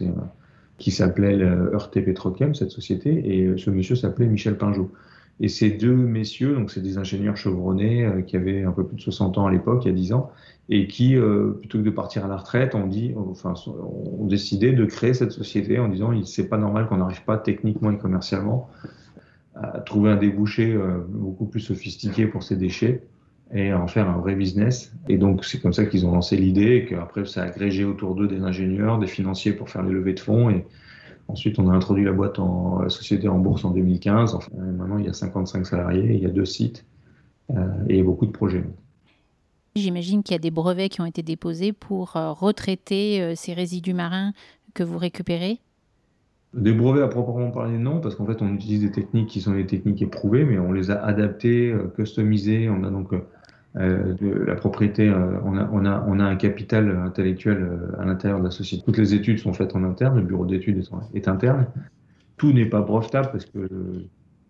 qui 0.79 0.89
s'appelait 0.89 1.39
Heurté 1.39 2.01
Petrochem, 2.01 2.55
cette 2.55 2.71
société, 2.71 3.11
et 3.39 3.55
ce 3.55 3.69
monsieur 3.69 3.95
s'appelait 3.95 4.25
Michel 4.25 4.57
Pinjot. 4.57 4.91
Et 5.41 5.47
ces 5.47 5.69
deux 5.69 5.95
messieurs, 5.95 6.53
donc 6.53 6.69
c'est 6.69 6.81
des 6.81 6.97
ingénieurs 6.97 7.37
chevronnés 7.37 8.05
euh, 8.05 8.21
qui 8.21 8.35
avaient 8.35 8.63
un 8.63 8.71
peu 8.71 8.85
plus 8.85 8.97
de 8.97 9.01
60 9.01 9.37
ans 9.37 9.47
à 9.47 9.51
l'époque, 9.51 9.85
il 9.85 9.87
y 9.87 9.91
a 9.91 9.93
10 9.93 10.13
ans, 10.13 10.31
et 10.67 10.87
qui, 10.87 11.15
euh, 11.15 11.51
plutôt 11.51 11.79
que 11.79 11.83
de 11.83 11.89
partir 11.89 12.25
à 12.25 12.27
la 12.27 12.37
retraite, 12.37 12.75
ont 12.75 12.87
dit, 12.87 13.15
décidé 14.21 14.73
de 14.73 14.85
créer 14.85 15.13
cette 15.13 15.31
société 15.31 15.79
en 15.79 15.87
disant, 15.87 16.11
c'est 16.25 16.49
pas 16.49 16.57
normal 16.57 16.87
qu'on 16.87 16.97
n'arrive 16.97 17.23
pas 17.23 17.37
techniquement 17.37 17.91
et 17.91 17.97
commercialement 17.97 18.69
à 19.55 19.79
trouver 19.79 20.11
un 20.11 20.15
débouché 20.15 20.73
euh, 20.73 20.99
beaucoup 21.07 21.45
plus 21.45 21.59
sophistiqué 21.59 22.27
pour 22.27 22.43
ces 22.43 22.55
déchets 22.55 23.03
et 23.53 23.73
en 23.73 23.87
faire 23.87 24.09
un 24.09 24.17
vrai 24.17 24.35
business. 24.35 24.93
Et 25.07 25.17
donc, 25.17 25.43
c'est 25.43 25.59
comme 25.59 25.73
ça 25.73 25.85
qu'ils 25.85 26.05
ont 26.05 26.11
lancé 26.11 26.37
l'idée 26.37 26.75
et 26.75 26.85
qu'après, 26.85 27.25
ça 27.25 27.43
a 27.43 27.45
agrégé 27.45 27.83
autour 27.83 28.15
d'eux 28.15 28.27
des 28.27 28.41
ingénieurs, 28.41 28.99
des 28.99 29.07
financiers 29.07 29.53
pour 29.53 29.69
faire 29.69 29.83
les 29.83 29.91
levées 29.91 30.13
de 30.13 30.19
fonds. 30.19 30.49
Et 30.49 30.65
ensuite, 31.29 31.59
on 31.59 31.69
a 31.69 31.73
introduit 31.73 32.03
la 32.03 32.11
boîte 32.11 32.39
en 32.39 32.81
la 32.81 32.89
société 32.89 33.27
en 33.27 33.39
bourse 33.39 33.63
en 33.63 33.71
2015. 33.71 34.35
Enfin, 34.35 34.51
maintenant, 34.55 34.97
il 34.97 35.05
y 35.05 35.09
a 35.09 35.13
55 35.13 35.65
salariés, 35.65 36.15
il 36.15 36.21
y 36.21 36.25
a 36.25 36.29
deux 36.29 36.45
sites 36.45 36.85
euh, 37.51 37.67
et 37.87 38.03
beaucoup 38.03 38.25
de 38.25 38.31
projets. 38.31 38.63
J'imagine 39.75 40.23
qu'il 40.23 40.33
y 40.33 40.35
a 40.35 40.39
des 40.39 40.51
brevets 40.51 40.89
qui 40.89 41.01
ont 41.01 41.05
été 41.05 41.23
déposés 41.23 41.71
pour 41.71 42.17
euh, 42.17 42.31
retraiter 42.31 43.21
euh, 43.21 43.33
ces 43.35 43.53
résidus 43.53 43.93
marins 43.93 44.33
que 44.73 44.83
vous 44.83 44.97
récupérez? 44.97 45.59
Des 46.53 46.73
brevets 46.73 47.03
à 47.03 47.07
proprement 47.07 47.51
parler, 47.51 47.77
non, 47.77 48.01
parce 48.01 48.15
qu'en 48.15 48.25
fait, 48.25 48.41
on 48.41 48.51
utilise 48.53 48.81
des 48.81 48.91
techniques 48.91 49.29
qui 49.29 49.39
sont 49.39 49.53
des 49.53 49.67
techniques 49.67 50.01
éprouvées, 50.01 50.45
mais 50.45 50.57
on 50.57 50.71
les 50.71 50.89
a 50.89 50.99
adaptées, 51.03 51.75
customisées. 51.95 52.69
On 52.69 52.83
a 52.83 52.89
donc 52.89 53.13
euh, 53.13 53.21
de 53.79 54.43
la 54.45 54.55
propriété, 54.55 55.07
euh, 55.09 55.39
on, 55.45 55.85
a, 55.85 56.23
un 56.23 56.35
capital 56.35 56.89
intellectuel 57.05 57.57
euh, 57.61 58.01
à 58.01 58.05
l'intérieur 58.05 58.39
de 58.39 58.43
la 58.43 58.51
société. 58.51 58.83
Toutes 58.83 58.97
les 58.97 59.13
études 59.13 59.39
sont 59.39 59.53
faites 59.53 59.73
en 59.73 59.83
interne, 59.85 60.17
le 60.17 60.23
bureau 60.23 60.45
d'études 60.45 60.83
est, 61.13 61.27
interne. 61.29 61.65
Tout 62.35 62.51
n'est 62.51 62.65
pas 62.65 62.81
brevetable 62.81 63.29
parce 63.31 63.45
que, 63.45 63.69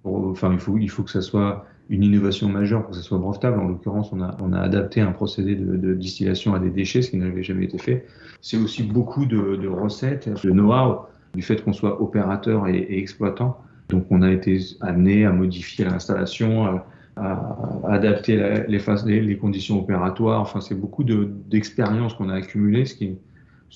enfin, 0.04 0.58
il 0.80 0.90
faut, 0.90 1.04
que 1.04 1.12
ça 1.12 1.22
soit 1.22 1.66
une 1.90 2.04
innovation 2.04 2.50
majeure 2.50 2.81
pour 2.81 2.92
que 2.92 2.96
ça 2.96 3.04
soit 3.04 3.20
brevetable. 3.20 3.60
En 3.60 3.68
l'occurrence, 3.68 4.12
on 4.12 4.54
a, 4.54 4.60
adapté 4.60 5.02
un 5.02 5.12
procédé 5.12 5.56
de, 5.56 5.94
distillation 5.94 6.56
à 6.56 6.60
des 6.60 6.72
déchets, 6.72 7.04
ce 7.04 7.12
qui 7.12 7.18
n'avait 7.18 7.44
jamais 7.44 7.66
été 7.66 7.78
fait. 7.78 8.08
C'est 8.42 8.58
aussi 8.58 8.81
beaucoup 8.81 9.28
de, 9.28 9.58
de 9.58 9.68
recettes, 9.68 10.28
de 10.44 10.50
know-how, 10.50 11.06
du 11.36 11.44
fait 11.44 11.64
qu'on 11.64 11.74
soit 11.74 12.02
opérateur 12.02 12.68
et, 12.68 12.78
et, 12.78 13.00
exploitant. 13.00 13.60
Donc, 13.90 14.06
on 14.10 14.24
a 14.24 14.31
été 14.31 14.60
amené 14.81 15.26
à 15.26 15.31
modifier 15.31 15.86
l'installation 15.86 16.81
à, 17.19 17.94
adapter 17.94 18.66
les, 18.68 19.38
conditions 19.38 19.80
opératoires. 19.80 20.42
Enfin, 20.42 20.61
c'est 20.61 20.76
beaucoup 20.76 21.04
d'expérience 21.04 22.14
qu'on 22.14 22.30
a 22.30 22.35
accumulé, 22.35 22.85
ce 22.85 22.95
qui 22.95 23.06
est, 23.06 23.18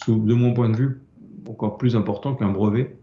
de 0.08 0.34
mon 0.34 0.54
point 0.54 0.70
de 0.70 0.76
vue, 0.76 1.02
encore 1.48 1.78
plus 1.78 1.96
important 1.96 2.36
qu'un 2.36 2.50
brevet. 2.50 2.96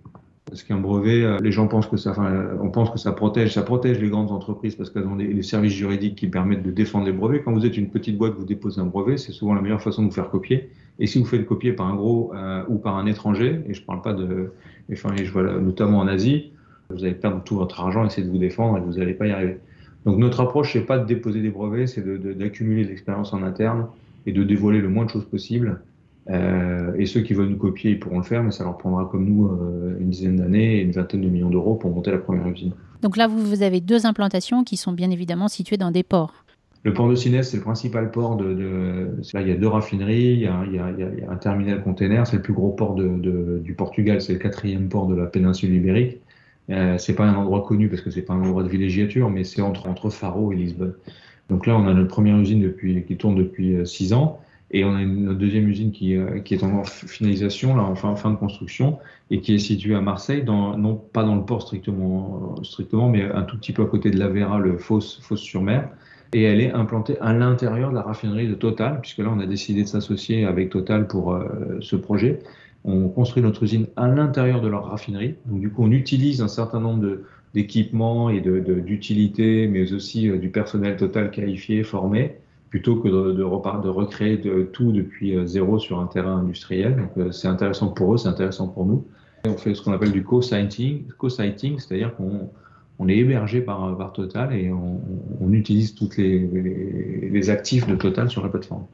Parce 0.46 0.64
qu'un 0.64 0.78
brevet, 0.78 1.22
euh, 1.22 1.38
les 1.40 1.52
gens 1.52 1.68
pensent 1.68 1.86
que 1.86 1.96
ça, 1.96 2.12
on 2.60 2.70
pense 2.70 2.90
que 2.90 2.98
ça 2.98 3.12
protège, 3.12 3.54
ça 3.54 3.62
protège 3.62 4.00
les 4.00 4.08
grandes 4.08 4.32
entreprises 4.32 4.74
parce 4.74 4.90
qu'elles 4.90 5.06
ont 5.06 5.14
les, 5.14 5.42
services 5.42 5.74
juridiques 5.74 6.16
qui 6.16 6.26
permettent 6.26 6.64
de 6.64 6.72
défendre 6.72 7.06
les 7.06 7.12
brevets. 7.12 7.44
Quand 7.44 7.52
vous 7.52 7.64
êtes 7.64 7.76
une 7.76 7.88
petite 7.88 8.18
boîte, 8.18 8.34
vous 8.36 8.44
déposez 8.44 8.80
un 8.80 8.86
brevet, 8.86 9.16
c'est 9.16 9.30
souvent 9.30 9.54
la 9.54 9.60
meilleure 9.60 9.82
façon 9.82 10.02
de 10.02 10.08
vous 10.08 10.14
faire 10.14 10.28
copier. 10.28 10.70
Et 10.98 11.06
si 11.06 11.20
vous 11.20 11.24
faites 11.24 11.46
copier 11.46 11.72
par 11.72 11.86
un 11.86 11.94
gros 11.94 12.32
euh, 12.34 12.64
ou 12.68 12.78
par 12.78 12.96
un 12.96 13.06
étranger, 13.06 13.60
et 13.68 13.74
je 13.74 13.82
parle 13.82 14.02
pas 14.02 14.12
de, 14.12 14.50
enfin, 14.92 15.10
je 15.14 15.30
vois 15.30 15.44
notamment 15.60 15.98
en 15.98 16.08
Asie, 16.08 16.50
vous 16.90 17.04
allez 17.04 17.14
perdre 17.14 17.42
tout 17.44 17.54
votre 17.54 17.80
argent, 17.80 18.04
essayer 18.04 18.26
de 18.26 18.32
vous 18.32 18.38
défendre 18.38 18.78
et 18.78 18.80
vous 18.80 18.94
n'allez 18.94 19.14
pas 19.14 19.28
y 19.28 19.30
arriver. 19.30 19.58
Donc 20.04 20.18
notre 20.18 20.40
approche, 20.40 20.72
c'est 20.72 20.86
pas 20.86 20.98
de 20.98 21.06
déposer 21.06 21.40
des 21.40 21.50
brevets, 21.50 21.86
c'est 21.86 22.02
d'accumuler 22.02 22.82
de, 22.82 22.86
de 22.86 22.90
l'expérience 22.90 23.32
en 23.32 23.42
interne 23.42 23.86
et 24.26 24.32
de 24.32 24.42
dévoiler 24.42 24.80
le 24.80 24.88
moins 24.88 25.04
de 25.04 25.10
choses 25.10 25.26
possible. 25.26 25.80
Euh, 26.28 26.94
et 26.96 27.06
ceux 27.06 27.20
qui 27.22 27.34
veulent 27.34 27.48
nous 27.48 27.56
copier, 27.56 27.92
ils 27.92 27.98
pourront 27.98 28.18
le 28.18 28.24
faire, 28.24 28.42
mais 28.42 28.50
ça 28.50 28.64
leur 28.64 28.78
prendra 28.78 29.06
comme 29.06 29.24
nous 29.24 29.48
euh, 29.48 29.96
une 29.98 30.10
dizaine 30.10 30.36
d'années 30.36 30.78
et 30.78 30.80
une 30.82 30.92
vingtaine 30.92 31.22
de 31.22 31.28
millions 31.28 31.50
d'euros 31.50 31.74
pour 31.74 31.90
monter 31.90 32.10
la 32.10 32.18
première 32.18 32.46
usine. 32.46 32.72
Donc 33.02 33.16
là, 33.16 33.26
vous, 33.26 33.38
vous, 33.38 33.62
avez 33.62 33.80
deux 33.80 34.06
implantations 34.06 34.62
qui 34.62 34.76
sont 34.76 34.92
bien 34.92 35.10
évidemment 35.10 35.48
situées 35.48 35.78
dans 35.78 35.90
des 35.90 36.02
ports. 36.02 36.44
Le 36.82 36.94
port 36.94 37.08
de 37.08 37.14
Sines, 37.14 37.42
c'est 37.42 37.56
le 37.56 37.62
principal 37.62 38.10
port 38.10 38.36
de. 38.36 38.54
de 38.54 39.08
là, 39.34 39.42
il 39.42 39.48
y 39.48 39.52
a 39.52 39.56
deux 39.56 39.66
raffineries, 39.66 40.32
il 40.32 40.40
y 40.40 40.46
a, 40.46 40.64
il 40.66 40.74
y 40.74 40.78
a, 40.78 40.90
il 40.90 41.18
y 41.20 41.22
a 41.22 41.30
un 41.30 41.36
terminal 41.36 41.82
container, 41.82 42.26
c'est 42.26 42.36
le 42.36 42.42
plus 42.42 42.54
gros 42.54 42.70
port 42.70 42.94
de, 42.94 43.60
du 43.62 43.74
Portugal, 43.74 44.20
c'est 44.22 44.34
le 44.34 44.38
quatrième 44.38 44.88
port 44.88 45.06
de 45.06 45.14
la 45.14 45.26
péninsule 45.26 45.74
ibérique. 45.74 46.20
Euh, 46.70 46.98
c'est 46.98 47.14
pas 47.14 47.24
un 47.24 47.34
endroit 47.34 47.62
connu 47.62 47.88
parce 47.88 48.02
que 48.02 48.10
c'est 48.10 48.22
pas 48.22 48.34
un 48.34 48.42
endroit 48.42 48.62
de 48.62 48.68
villégiature, 48.68 49.30
mais 49.30 49.44
c'est 49.44 49.62
entre, 49.62 49.88
entre 49.88 50.10
Faro 50.10 50.52
et 50.52 50.56
Lisbonne. 50.56 50.94
Donc 51.48 51.66
là, 51.66 51.76
on 51.76 51.86
a 51.86 51.94
notre 51.94 52.08
première 52.08 52.38
usine 52.38 52.62
depuis, 52.62 53.04
qui 53.04 53.16
tourne 53.16 53.34
depuis 53.34 53.86
6 53.86 54.12
euh, 54.12 54.16
ans. 54.16 54.40
Et 54.72 54.84
on 54.84 54.94
a 54.94 55.04
notre 55.04 55.38
deuxième 55.38 55.68
usine 55.68 55.90
qui, 55.90 56.16
euh, 56.16 56.38
qui 56.38 56.54
est 56.54 56.62
en 56.62 56.84
finalisation, 56.84 57.74
là, 57.74 57.82
en 57.82 57.96
fin, 57.96 58.14
fin, 58.14 58.30
de 58.30 58.36
construction, 58.36 58.98
et 59.30 59.40
qui 59.40 59.54
est 59.54 59.58
située 59.58 59.96
à 59.96 60.00
Marseille, 60.00 60.44
dans, 60.44 60.76
non 60.76 60.94
pas 60.94 61.24
dans 61.24 61.34
le 61.34 61.42
port 61.42 61.62
strictement, 61.62 62.54
strictement, 62.62 63.08
mais 63.08 63.24
un 63.24 63.42
tout 63.42 63.58
petit 63.58 63.72
peu 63.72 63.82
à 63.82 63.86
côté 63.86 64.12
de 64.12 64.18
la 64.18 64.28
Vera, 64.28 64.60
le 64.60 64.78
Fosse-sur-Mer. 64.78 65.88
Et 66.32 66.44
elle 66.44 66.60
est 66.60 66.70
implantée 66.70 67.18
à 67.20 67.32
l'intérieur 67.32 67.90
de 67.90 67.96
la 67.96 68.02
raffinerie 68.02 68.46
de 68.46 68.54
Total, 68.54 69.00
puisque 69.00 69.18
là, 69.18 69.32
on 69.34 69.40
a 69.40 69.46
décidé 69.46 69.82
de 69.82 69.88
s'associer 69.88 70.44
avec 70.44 70.70
Total 70.70 71.08
pour 71.08 71.36
ce 71.80 71.96
projet 71.96 72.38
on 72.84 73.08
construit 73.08 73.42
notre 73.42 73.62
usine 73.62 73.86
à 73.96 74.08
l'intérieur 74.08 74.60
de 74.60 74.68
leur 74.68 74.86
raffinerie. 74.86 75.34
Donc, 75.46 75.60
du 75.60 75.70
coup, 75.70 75.84
on 75.84 75.90
utilise 75.90 76.40
un 76.42 76.48
certain 76.48 76.80
nombre 76.80 77.00
de, 77.00 77.24
d'équipement 77.54 78.30
et 78.30 78.40
d'utilité, 78.40 79.66
de, 79.66 79.72
mais 79.72 79.92
aussi 79.92 80.30
du 80.38 80.48
personnel 80.50 80.96
total 80.96 81.30
qualifié, 81.30 81.82
formé, 81.82 82.36
plutôt 82.70 82.96
que 82.96 83.08
de, 83.08 83.42
recréer 83.42 84.40
tout 84.72 84.92
depuis 84.92 85.36
zéro 85.46 85.78
sur 85.78 85.98
un 86.00 86.06
terrain 86.06 86.38
industriel. 86.38 87.08
c'est 87.32 87.48
intéressant 87.48 87.88
pour 87.88 88.14
eux, 88.14 88.18
c'est 88.18 88.28
intéressant 88.28 88.68
pour 88.68 88.86
nous. 88.86 89.04
On 89.46 89.56
fait 89.56 89.74
ce 89.74 89.82
qu'on 89.82 89.92
appelle 89.92 90.12
du 90.12 90.22
co-siting, 90.22 91.06
co-siting 91.18 91.78
c'est-à-dire 91.78 92.14
qu'on 92.14 92.50
on 93.00 93.08
est 93.08 93.16
hébergé 93.16 93.62
par, 93.62 94.12
Total 94.12 94.54
et 94.54 94.70
on, 94.70 95.52
utilise 95.52 95.94
tous 95.94 96.16
les, 96.18 97.50
actifs 97.50 97.86
de 97.86 97.96
Total 97.96 98.28
sur 98.28 98.42
la 98.42 98.50
plateforme. 98.50 98.84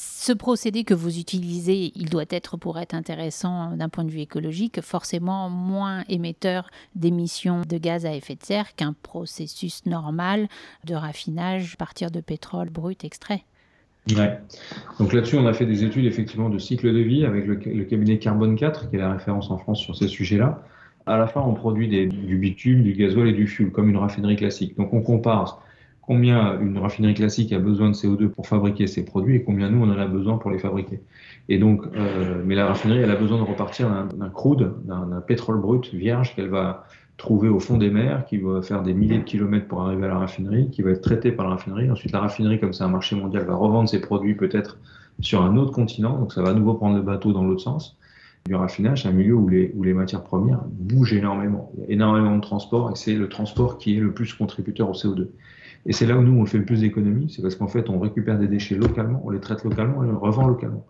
Ce 0.00 0.32
procédé 0.32 0.84
que 0.84 0.94
vous 0.94 1.18
utilisez, 1.18 1.90
il 1.96 2.08
doit 2.08 2.26
être, 2.30 2.56
pour 2.56 2.78
être 2.78 2.94
intéressant 2.94 3.74
d'un 3.74 3.88
point 3.88 4.04
de 4.04 4.10
vue 4.10 4.20
écologique, 4.20 4.80
forcément 4.80 5.50
moins 5.50 6.04
émetteur 6.08 6.70
d'émissions 6.94 7.62
de 7.68 7.78
gaz 7.78 8.06
à 8.06 8.14
effet 8.14 8.36
de 8.36 8.44
serre 8.44 8.76
qu'un 8.76 8.94
processus 9.02 9.86
normal 9.86 10.46
de 10.84 10.94
raffinage 10.94 11.72
à 11.74 11.76
partir 11.78 12.12
de 12.12 12.20
pétrole 12.20 12.70
brut 12.70 13.02
extrait. 13.02 13.42
Ouais. 14.16 14.38
Donc 15.00 15.12
là-dessus, 15.12 15.34
on 15.34 15.46
a 15.46 15.52
fait 15.52 15.66
des 15.66 15.82
études 15.82 16.04
effectivement 16.04 16.48
de 16.48 16.60
cycle 16.60 16.92
de 16.92 17.00
vie 17.00 17.24
avec 17.24 17.48
le, 17.48 17.56
cabinet 17.56 18.20
Carbone 18.20 18.54
4, 18.54 18.90
qui 18.90 18.94
est 18.96 19.00
la 19.00 19.14
référence 19.14 19.50
en 19.50 19.58
France 19.58 19.80
sur 19.80 19.96
ces 19.96 20.06
sujets-là 20.06 20.62
à 21.06 21.16
la 21.16 21.26
fin, 21.26 21.40
on 21.40 21.54
produit 21.54 21.88
du 21.88 22.36
bitume, 22.36 22.82
du 22.82 22.92
gasoil 22.92 23.28
et 23.28 23.32
du 23.32 23.46
fuel, 23.46 23.70
comme 23.70 23.88
une 23.88 23.96
raffinerie 23.96 24.36
classique. 24.36 24.76
Donc 24.76 24.92
on 24.92 25.00
compare 25.00 25.62
combien 26.08 26.58
une 26.58 26.78
raffinerie 26.78 27.12
classique 27.12 27.52
a 27.52 27.58
besoin 27.58 27.90
de 27.90 27.94
CO2 27.94 28.28
pour 28.28 28.46
fabriquer 28.46 28.86
ses 28.86 29.04
produits 29.04 29.36
et 29.36 29.42
combien 29.42 29.68
nous, 29.68 29.84
on 29.84 29.90
en 29.92 29.98
a 29.98 30.06
besoin 30.06 30.38
pour 30.38 30.50
les 30.50 30.58
fabriquer. 30.58 31.02
Et 31.50 31.58
donc, 31.58 31.82
euh, 31.84 32.42
mais 32.46 32.54
la 32.54 32.64
raffinerie, 32.64 33.00
elle 33.00 33.10
a 33.10 33.16
besoin 33.16 33.36
de 33.36 33.42
repartir 33.42 33.90
d'un 33.90 34.30
crude, 34.30 34.72
d'un 34.86 35.20
pétrole 35.20 35.60
brut 35.60 35.92
vierge 35.92 36.34
qu'elle 36.34 36.48
va 36.48 36.86
trouver 37.18 37.50
au 37.50 37.60
fond 37.60 37.76
des 37.76 37.90
mers, 37.90 38.24
qui 38.24 38.38
va 38.38 38.62
faire 38.62 38.82
des 38.82 38.94
milliers 38.94 39.18
de 39.18 39.24
kilomètres 39.24 39.68
pour 39.68 39.82
arriver 39.82 40.06
à 40.06 40.08
la 40.08 40.18
raffinerie, 40.18 40.70
qui 40.70 40.80
va 40.80 40.92
être 40.92 41.02
traité 41.02 41.30
par 41.30 41.44
la 41.44 41.52
raffinerie. 41.56 41.90
Ensuite, 41.90 42.12
la 42.12 42.20
raffinerie, 42.20 42.58
comme 42.58 42.72
c'est 42.72 42.84
un 42.84 42.88
marché 42.88 43.14
mondial, 43.14 43.44
va 43.44 43.54
revendre 43.54 43.86
ses 43.86 44.00
produits 44.00 44.34
peut-être 44.34 44.78
sur 45.20 45.42
un 45.42 45.58
autre 45.58 45.72
continent. 45.72 46.18
Donc, 46.18 46.32
ça 46.32 46.40
va 46.40 46.50
à 46.50 46.54
nouveau 46.54 46.72
prendre 46.72 46.96
le 46.96 47.02
bateau 47.02 47.34
dans 47.34 47.44
l'autre 47.44 47.60
sens 47.60 47.98
du 48.48 48.54
raffinage, 48.54 49.02
c'est 49.02 49.08
un 49.08 49.12
milieu 49.12 49.34
où 49.34 49.48
les, 49.48 49.94
matières 49.94 50.24
premières 50.24 50.62
bougent 50.66 51.12
énormément. 51.12 51.70
Il 51.76 51.80
y 51.80 51.86
a 51.86 51.92
énormément 51.92 52.34
de 52.34 52.40
transport 52.40 52.90
et 52.90 52.96
c'est 52.96 53.14
le 53.14 53.28
transport 53.28 53.78
qui 53.78 53.96
est 53.96 54.00
le 54.00 54.12
plus 54.12 54.34
contributeur 54.34 54.90
au 54.90 54.94
CO2. 54.94 55.28
Et 55.86 55.92
c'est 55.92 56.06
là 56.06 56.18
où 56.18 56.22
nous, 56.22 56.40
on 56.40 56.46
fait 56.46 56.58
le 56.58 56.64
plus 56.64 56.80
d'économies, 56.80 57.30
c'est 57.30 57.42
parce 57.42 57.54
qu'en 57.54 57.68
fait, 57.68 57.88
on 57.88 58.00
récupère 58.00 58.38
des 58.38 58.48
déchets 58.48 58.74
localement, 58.74 59.22
on 59.24 59.30
les 59.30 59.38
traite 59.38 59.62
localement 59.62 60.02
et 60.02 60.08
on 60.08 60.10
les 60.10 60.18
revend 60.18 60.48
localement. 60.48 60.84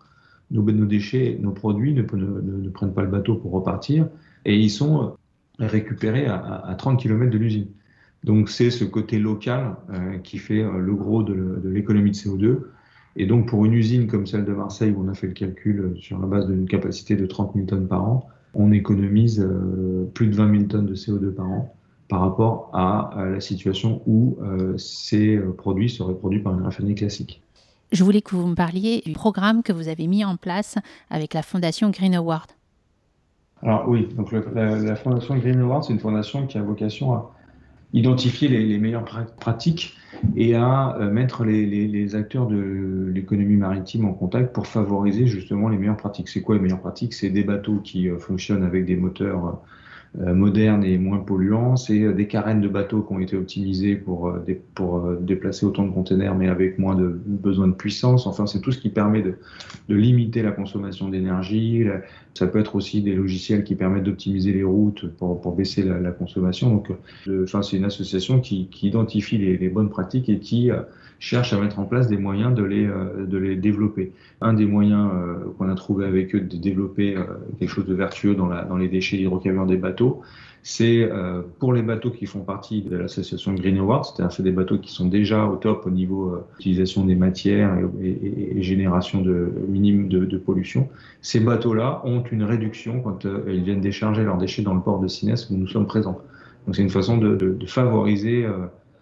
Nos, 0.51 0.63
déchets, 0.63 1.37
nos 1.39 1.51
produits 1.51 1.93
ne, 1.93 2.01
ne, 2.01 2.61
ne, 2.63 2.69
prennent 2.69 2.93
pas 2.93 3.03
le 3.03 3.09
bateau 3.09 3.35
pour 3.35 3.51
repartir 3.51 4.07
et 4.45 4.57
ils 4.57 4.71
sont 4.71 5.13
récupérés 5.59 6.25
à, 6.25 6.37
à 6.65 6.73
30 6.73 6.99
km 6.99 7.29
de 7.29 7.37
l'usine. 7.37 7.67
Donc 8.23 8.49
c'est 8.49 8.71
ce 8.71 8.83
côté 8.83 9.19
local 9.19 9.75
euh, 9.91 10.17
qui 10.17 10.37
fait 10.37 10.61
euh, 10.61 10.79
le 10.79 10.95
gros 10.95 11.23
de 11.23 11.61
l'économie 11.69 12.11
de 12.11 12.15
CO2 12.15 12.59
et 13.19 13.25
donc, 13.25 13.47
pour 13.47 13.65
une 13.65 13.73
usine 13.73 14.07
comme 14.07 14.25
celle 14.25 14.45
de 14.45 14.53
Marseille, 14.53 14.93
où 14.95 15.03
on 15.05 15.09
a 15.09 15.13
fait 15.13 15.27
le 15.27 15.33
calcul 15.33 15.93
sur 15.99 16.17
la 16.19 16.25
base 16.25 16.47
d'une 16.47 16.65
capacité 16.65 17.17
de 17.17 17.25
30 17.25 17.51
000 17.53 17.65
tonnes 17.65 17.87
par 17.87 18.01
an, 18.01 18.29
on 18.53 18.71
économise 18.71 19.41
euh, 19.41 20.09
plus 20.13 20.27
de 20.27 20.35
20 20.35 20.51
000 20.51 20.63
tonnes 20.69 20.85
de 20.85 20.95
CO2 20.95 21.33
par 21.33 21.51
an 21.51 21.75
par 22.07 22.21
rapport 22.21 22.71
à, 22.73 23.11
la 23.17 23.41
situation 23.41 24.01
où 24.07 24.37
euh, 24.41 24.75
ces 24.77 25.35
euh, 25.35 25.51
produits 25.51 25.89
seraient 25.89 26.15
produits 26.15 26.39
par 26.39 26.53
une 26.53 26.63
raffinerie 26.63 26.95
classique. 26.95 27.43
Je 27.91 28.05
voulais 28.05 28.21
que 28.21 28.35
vous 28.35 28.47
me 28.47 28.55
parliez 28.55 29.03
du 29.05 29.11
programme 29.11 29.63
que 29.63 29.73
vous 29.73 29.89
avez 29.89 30.07
mis 30.07 30.23
en 30.23 30.37
place 30.37 30.77
avec 31.09 31.33
la 31.33 31.41
fondation 31.43 31.89
Green 31.89 32.15
Award. 32.15 32.49
Alors 33.61 33.83
oui, 33.89 34.07
donc 34.15 34.31
la, 34.31 34.77
la, 34.77 34.95
fondation 34.95 35.35
Green 35.37 35.59
Award, 35.59 35.83
c'est 35.83 35.93
une 35.93 35.99
fondation 35.99 36.47
qui 36.47 36.57
a 36.57 36.61
vocation 36.61 37.13
à 37.13 37.31
identifier 37.91 38.47
les, 38.47 38.65
les 38.65 38.77
meilleures 38.77 39.05
pratiques 39.39 39.97
et 40.35 40.55
à 40.55 40.97
euh, 40.97 41.09
mettre 41.09 41.43
les, 41.43 42.15
acteurs 42.15 42.47
de 42.47 43.11
l'économie 43.13 43.55
maritime 43.55 44.05
en 44.05 44.13
contact 44.13 44.53
pour 44.53 44.67
favoriser 44.67 45.27
justement 45.27 45.69
les 45.69 45.77
meilleures 45.77 45.97
pratiques. 45.97 46.29
C'est 46.29 46.41
quoi 46.41 46.55
les 46.55 46.61
meilleures 46.61 46.79
pratiques? 46.81 47.13
C'est 47.13 47.29
des 47.29 47.43
bateaux 47.43 47.79
qui 47.79 48.09
euh, 48.09 48.17
fonctionnent 48.17 48.63
avec 48.63 48.85
des 48.85 48.95
moteurs 48.95 49.45
euh, 49.45 49.51
modernes 50.17 50.83
et 50.83 50.97
moins 50.97 51.19
polluants. 51.19 51.75
C'est 51.75 52.13
des 52.13 52.27
carènes 52.27 52.61
de 52.61 52.67
bateaux 52.67 53.01
qui 53.01 53.13
ont 53.13 53.19
été 53.19 53.37
optimisées 53.37 53.95
pour, 53.95 54.33
pour 54.73 55.07
déplacer 55.21 55.65
autant 55.65 55.85
de 55.85 55.91
containers 55.91 56.35
mais 56.35 56.47
avec 56.47 56.79
moins 56.79 56.95
de 56.95 57.07
besoin 57.07 57.67
de 57.67 57.73
puissance. 57.73 58.27
Enfin, 58.27 58.47
c'est 58.47 58.61
tout 58.61 58.71
ce 58.71 58.79
qui 58.79 58.89
permet 58.89 59.21
de, 59.21 59.35
limiter 59.87 60.41
la 60.41 60.51
consommation 60.51 61.09
d'énergie. 61.09 61.85
Ça 62.33 62.47
peut 62.47 62.59
être 62.59 62.75
aussi 62.75 63.01
des 63.01 63.15
logiciels 63.15 63.63
qui 63.63 63.75
permettent 63.75 64.03
d'optimiser 64.03 64.53
les 64.53 64.63
routes 64.63 65.07
pour, 65.17 65.55
baisser 65.55 65.83
la, 65.83 66.11
consommation. 66.11 66.71
Donc, 66.71 66.91
enfin, 67.43 67.61
c'est 67.61 67.77
une 67.77 67.85
association 67.85 68.39
qui, 68.39 68.69
identifie 68.81 69.37
les, 69.37 69.69
bonnes 69.69 69.89
pratiques 69.89 70.29
et 70.29 70.39
qui 70.39 70.71
cherche 71.19 71.53
à 71.53 71.59
mettre 71.59 71.79
en 71.79 71.85
place 71.85 72.07
des 72.07 72.17
moyens 72.17 72.55
de 72.55 72.63
les, 72.63 72.87
de 72.87 73.37
les 73.37 73.55
développer. 73.55 74.13
Un 74.41 74.53
des 74.53 74.65
moyens 74.65 75.09
qu'on 75.57 75.69
a 75.69 75.75
trouvé 75.75 76.05
avec 76.05 76.33
eux 76.33 76.41
de 76.41 76.57
développer 76.57 77.15
quelque 77.59 77.69
chose 77.69 77.85
de 77.85 77.93
vertueux 77.93 78.35
dans, 78.35 78.47
la, 78.47 78.63
dans 78.63 78.77
les 78.77 78.87
déchets 78.87 79.17
d'hydrocarbures 79.17 79.65
des 79.65 79.77
c'est 80.61 81.03
euh, 81.03 81.41
pour 81.59 81.73
les 81.73 81.81
bateaux 81.81 82.11
qui 82.11 82.25
font 82.25 82.41
partie 82.41 82.81
de 82.81 82.97
l'association 82.97 83.53
Green 83.53 83.77
Award, 83.77 84.05
c'est-à-dire 84.05 84.31
c'est 84.31 84.43
des 84.43 84.51
bateaux 84.51 84.77
qui 84.77 84.91
sont 84.91 85.07
déjà 85.07 85.45
au 85.45 85.55
top 85.55 85.85
au 85.85 85.89
niveau 85.89 86.33
euh, 86.33 86.45
utilisation 86.59 87.05
des 87.05 87.15
matières 87.15 87.77
et, 88.01 88.61
génération 88.61 89.21
de 89.21 89.51
minime 89.67 90.09
de, 90.09 90.37
pollution. 90.37 90.89
Ces 91.21 91.39
bateaux-là 91.39 92.01
ont 92.03 92.23
une 92.23 92.43
réduction 92.43 93.01
quand 93.01 93.25
euh, 93.25 93.43
ils 93.47 93.63
viennent 93.63 93.81
décharger 93.81 94.23
leurs 94.23 94.37
déchets 94.37 94.61
dans 94.61 94.73
le 94.73 94.81
port 94.81 94.99
de 94.99 95.07
Sinès 95.07 95.49
où 95.49 95.55
nous 95.55 95.67
sommes 95.67 95.87
présents. 95.87 96.19
Donc 96.65 96.75
c'est 96.75 96.81
une 96.81 96.89
façon 96.89 97.17
de, 97.17 97.57
favoriser 97.65 98.45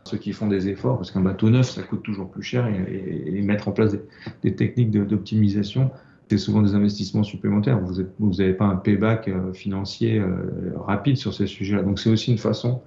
ceux 0.05 0.17
qui 0.17 0.31
font 0.31 0.47
des 0.47 0.69
efforts, 0.69 0.97
parce 0.97 1.11
qu'un 1.11 1.21
bateau 1.21 1.49
neuf, 1.49 1.71
ça 1.71 1.81
coûte 1.81 2.03
toujours 2.03 2.29
plus 2.29 2.43
cher, 2.43 2.67
et, 2.67 3.37
et 3.37 3.41
mettre 3.41 3.67
en 3.67 3.71
place 3.71 3.97
des 4.43 4.55
techniques 4.55 4.91
d'optimisation 4.91 5.91
c'est 6.29 6.37
souvent 6.37 6.61
des 6.61 6.75
investissements 6.75 7.23
supplémentaires. 7.23 7.79
Vous 8.19 8.33
n'avez 8.33 8.53
pas 8.53 8.65
un 8.65 8.75
payback 8.75 9.27
euh, 9.27 9.53
financier 9.53 10.19
euh, 10.19 10.73
rapide 10.85 11.17
sur 11.17 11.33
ces 11.33 11.47
sujets-là. 11.47 11.83
Donc 11.83 11.99
c'est 11.99 12.09
aussi 12.09 12.31
une 12.31 12.37
façon 12.37 12.81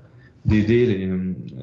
d'aider 0.45 0.87
les, 0.87 1.11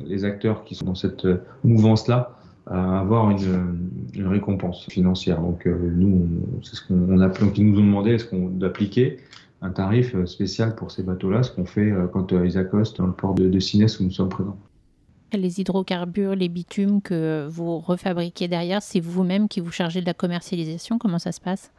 les, 0.06 0.26
acteurs 0.26 0.64
qui 0.64 0.76
sont 0.76 0.86
dans 0.86 0.96
cette 0.96 1.26
euh, 1.26 1.38
mouvance-là 1.64 2.32
à 2.68 3.00
avoir 3.00 3.32
une, 3.32 3.90
une, 4.14 4.28
récompense 4.28 4.86
financière. 4.90 5.40
Donc 5.40 5.66
nous, 5.66 6.28
c'est 6.64 6.76
ce 6.76 6.86
qu'on 6.86 7.22
a, 7.22 7.32
ils 7.56 7.72
nous 7.72 7.80
ont 7.80 7.84
demandé 7.84 8.12
est-ce 8.12 8.26
qu'on 8.26 8.50
d'appliquer 8.50 9.18
un 9.62 9.70
tarif 9.70 10.22
spécial 10.26 10.76
pour 10.76 10.92
ces 10.92 11.02
bateaux-là, 11.02 11.44
ce 11.44 11.52
qu'on 11.52 11.64
fait 11.64 11.94
quand 12.12 12.34
ils 12.34 12.58
accostent 12.58 12.98
dans 12.98 13.08
le 13.08 13.14
port 13.14 13.36
de, 13.36 13.48
de 13.48 13.60
Sinès 13.60 14.02
où 14.02 14.04
nous 14.04 14.12
sommes 14.12 14.28
présents 14.28 14.58
les 15.34 15.60
hydrocarbures, 15.60 16.36
les 16.36 16.50
bitumes 16.50 17.02
que 17.02 17.48
vous 17.50 17.80
refabriquez 17.80 18.48
derrière, 18.48 18.82
c'est 18.82 19.00
vous-même 19.00 19.48
qui 19.48 19.60
vous 19.60 19.72
chargez 19.72 20.02
de 20.02 20.06
la 20.06 20.14
commercialisation 20.14 20.98
Comment 20.98 21.20
ça 21.20 21.32
se 21.32 21.42
passe? 21.42 21.72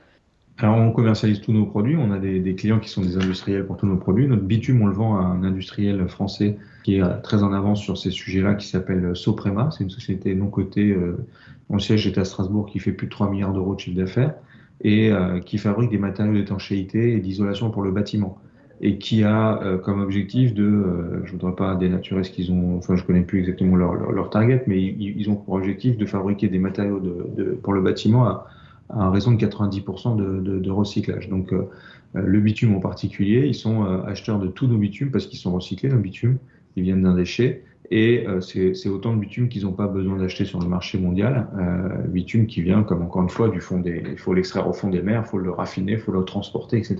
Alors, 0.60 0.76
on 0.76 0.90
commercialise 0.90 1.40
tous 1.40 1.52
nos 1.52 1.66
produits. 1.66 1.96
On 1.96 2.10
a 2.10 2.18
des, 2.18 2.54
clients 2.56 2.80
qui 2.80 2.88
sont 2.88 3.02
des 3.02 3.16
industriels 3.16 3.64
pour 3.64 3.76
tous 3.76 3.86
nos 3.86 3.96
produits. 3.96 4.26
Notre 4.26 4.42
bitume, 4.42 4.82
on 4.82 4.86
le 4.86 4.92
vend 4.92 5.16
à 5.16 5.20
un 5.20 5.44
industriel 5.44 6.08
français 6.08 6.58
qui 6.82 6.96
est 6.96 7.22
très 7.22 7.44
en 7.44 7.52
avance 7.52 7.80
sur 7.80 7.96
ces 7.96 8.10
sujets-là, 8.10 8.54
qui 8.54 8.66
s'appelle 8.66 9.14
Soprema. 9.14 9.70
C'est 9.70 9.84
une 9.84 9.90
société 9.90 10.34
non 10.34 10.48
cotée. 10.48 10.90
Euh, 10.90 11.24
mon 11.70 11.78
siège 11.78 12.08
est 12.08 12.18
à 12.18 12.24
Strasbourg, 12.24 12.66
qui 12.66 12.80
fait 12.80 12.92
plus 12.92 13.06
de 13.06 13.12
3 13.12 13.30
milliards 13.30 13.52
d'euros 13.52 13.76
de 13.76 13.80
chiffre 13.80 13.96
d'affaires 13.96 14.34
et 14.80 15.10
euh, 15.10 15.40
qui 15.40 15.58
fabrique 15.58 15.90
des 15.90 15.98
matériaux 15.98 16.34
d'étanchéité 16.34 17.14
et 17.14 17.20
d'isolation 17.20 17.70
pour 17.70 17.82
le 17.82 17.90
bâtiment 17.90 18.38
et 18.80 18.99
qui 18.99 19.25
a 19.25 19.61
euh, 19.62 19.78
comme 19.78 20.00
objectif 20.00 20.54
de, 20.54 20.64
euh, 20.64 21.20
je 21.25 21.32
voudrais 21.32 21.54
pas 21.54 21.75
dénaturer 21.75 22.25
ce 22.25 22.30
qu'ils 22.30 22.52
ont, 22.52 22.76
enfin 22.78 22.97
je 22.97 23.02
connais 23.02 23.23
plus 23.23 23.40
exactement 23.40 23.76
leur, 23.76 23.94
leur, 23.94 24.30
target, 24.30 24.62
mais 24.66 24.80
ils, 24.80 25.28
ont 25.30 25.37
pour 25.37 25.54
objectif 25.54 25.97
de 25.97 26.06
fabriquer 26.06 26.49
des 26.49 26.58
matériaux 26.58 27.00
de, 27.00 27.26
de, 27.37 27.50
pour 27.50 27.73
le 27.73 27.82
bâtiment 27.82 28.26
à, 28.26 28.47
à 28.90 29.11
raison 29.11 29.32
de 29.32 29.44
90% 29.44 30.16
de, 30.16 30.40
de, 30.40 30.58
de, 30.58 30.70
recyclage. 30.70 31.28
Donc 31.28 31.52
euh, 31.52 31.68
le 32.14 32.40
bitume 32.40 32.75
en 32.75 32.80
particulier, 32.80 33.47
ils 33.47 33.54
sont 33.54 33.85
euh, 33.85 34.02
acheteurs 34.04 34.38
de 34.38 34.47
tous 34.47 34.66
nos 34.66 34.78
bitumes 34.78 35.11
parce 35.11 35.26
qu'ils 35.26 35.38
sont 35.38 35.52
recyclés, 35.52 35.88
nos 35.88 35.99
bitumes, 35.99 36.38
ils 36.76 36.82
viennent 36.85 37.02
d'un 37.02 37.14
déchet. 37.14 37.64
Et 37.90 38.26
euh, 38.26 38.40
c'est 38.40 38.88
autant 38.88 39.14
de 39.14 39.20
bitume 39.20 39.49
qu'ils 39.49 39.64
n'ont 39.64 39.73
pas 39.73 39.87
besoin 39.87 40.18
d'acheter 40.18 40.44
sur 40.44 40.61
le 40.61 40.68
marché 40.68 40.99
mondial. 40.99 41.49
Euh, 41.58 42.06
bitume 42.06 42.47
qui 42.47 42.61
vient, 42.61 42.82
comme 42.82 43.02
encore 43.02 43.23
une 43.23 43.30
fois, 43.30 43.49
du 43.49 43.61
fond 43.61 43.80
des. 43.80 44.02
Il 44.11 44.18
faut 44.18 44.35
l'extraire 44.35 44.68
au 44.68 44.75
fond 44.75 44.88
des 44.88 45.00
mers, 45.00 45.23
il 45.25 45.28
faut 45.28 45.38
le 45.38 45.50
raffiner, 45.50 45.92
il 45.92 45.99
faut 45.99 46.12
le 46.12 46.23
transporter, 46.25 46.76
etc. 46.76 46.97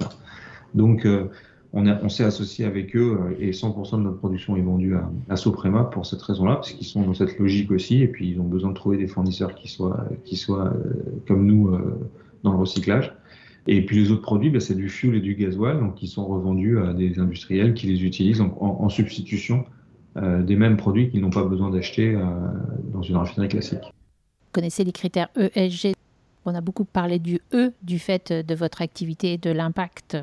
Donc, 0.75 1.05
euh, 1.05 1.27
on, 1.73 2.09
s'est 2.09 2.25
associé 2.25 2.65
avec 2.65 2.97
eux 2.97 3.19
euh, 3.21 3.37
et 3.39 3.51
100% 3.51 3.99
de 3.99 4.03
notre 4.03 4.19
production 4.19 4.57
est 4.57 4.63
vendue 4.63 4.95
à, 4.97 5.11
à 5.29 5.37
Soprema 5.37 5.85
pour 5.85 6.07
cette 6.07 6.23
raison-là, 6.23 6.57
parce 6.57 6.73
qu'ils 6.73 6.87
sont 6.87 7.03
dans 7.03 7.15
cette 7.15 7.39
logique 7.39 7.71
aussi, 7.71 8.03
et 8.03 8.09
puis 8.09 8.31
ils 8.31 8.41
ont 8.41 8.45
besoin 8.45 8.71
de 8.71 8.75
trouver 8.75 8.97
des 8.97 9.07
fournisseurs 9.07 9.55
qui 9.55 9.69
soient, 9.69 10.07
qui 10.25 10.37
soient 10.37 10.73
euh, 10.73 11.21
comme 11.27 11.47
nous 11.47 11.69
euh, 11.69 12.09
dans 12.43 12.53
le 12.53 12.59
recyclage. 12.59 13.13
Et 13.67 13.85
puis 13.85 13.99
les 13.99 14.11
autres 14.11 14.23
produits, 14.23 14.49
ben, 14.49 14.61
c'est 14.61 14.75
du 14.75 14.89
fuel 14.89 15.17
et 15.17 15.21
du 15.21 15.35
gasoil, 15.35 15.79
donc 15.79 15.97
qui 15.97 16.07
sont 16.07 16.27
revendus 16.27 16.79
à 16.79 16.95
des 16.95 17.19
industriels 17.19 17.75
qui 17.75 17.87
les 17.87 18.03
utilisent 18.03 18.41
en, 18.41 18.89
substitution 18.89 19.67
des 20.17 20.57
mêmes 20.57 20.79
produits 20.79 21.11
qu'ils 21.11 21.21
n'ont 21.21 21.31
pas 21.31 21.45
besoin 21.45 21.71
d'acheter 21.71 22.19
dans 22.93 23.03
une 23.03 23.17
raffinerie 23.17 23.49
classique. 23.49 23.83
Vous 23.83 24.53
connaissez 24.53 24.85
les 24.85 24.93
critères 24.93 25.29
ESG 25.37 25.93
On 26.47 26.55
a 26.55 26.63
beaucoup 26.63 26.87
parlé 26.87 27.19
du 27.19 27.41
E, 27.53 27.73
du 27.83 27.99
fait 27.99 28.33
de 28.33 28.55
votre 28.55 28.81
activité 28.81 29.35
et 29.35 29.39
de 29.39 29.51
l'impact 29.51 30.17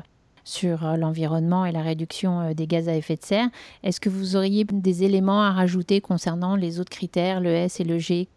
sur 0.46 0.96
l'environnement 0.96 1.66
et 1.66 1.72
la 1.72 1.82
réduction 1.82 2.52
des 2.54 2.66
gaz 2.66 2.88
à 2.88 2.94
effet 2.94 3.16
de 3.16 3.24
serre. 3.24 3.48
Est-ce 3.82 4.00
que 4.00 4.08
vous 4.08 4.36
auriez 4.36 4.64
des 4.64 5.02
éléments 5.02 5.42
à 5.42 5.50
rajouter 5.50 6.00
concernant 6.00 6.56
les 6.56 6.78
autres 6.80 6.90
critères, 6.90 7.40
le 7.40 7.50
S 7.50 7.80
et 7.80 7.84
le 7.84 7.98
G? 7.98 8.28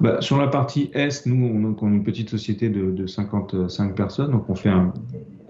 Bah, 0.00 0.22
sur 0.22 0.38
la 0.38 0.46
partie 0.46 0.90
S, 0.94 1.26
nous, 1.26 1.44
on, 1.44 1.74
est 1.74 1.94
une 1.94 2.02
petite 2.02 2.30
société 2.30 2.70
de, 2.70 2.90
de 2.90 3.06
55 3.06 3.94
personnes, 3.94 4.30
donc 4.30 4.48
on 4.48 4.54
fait 4.54 4.70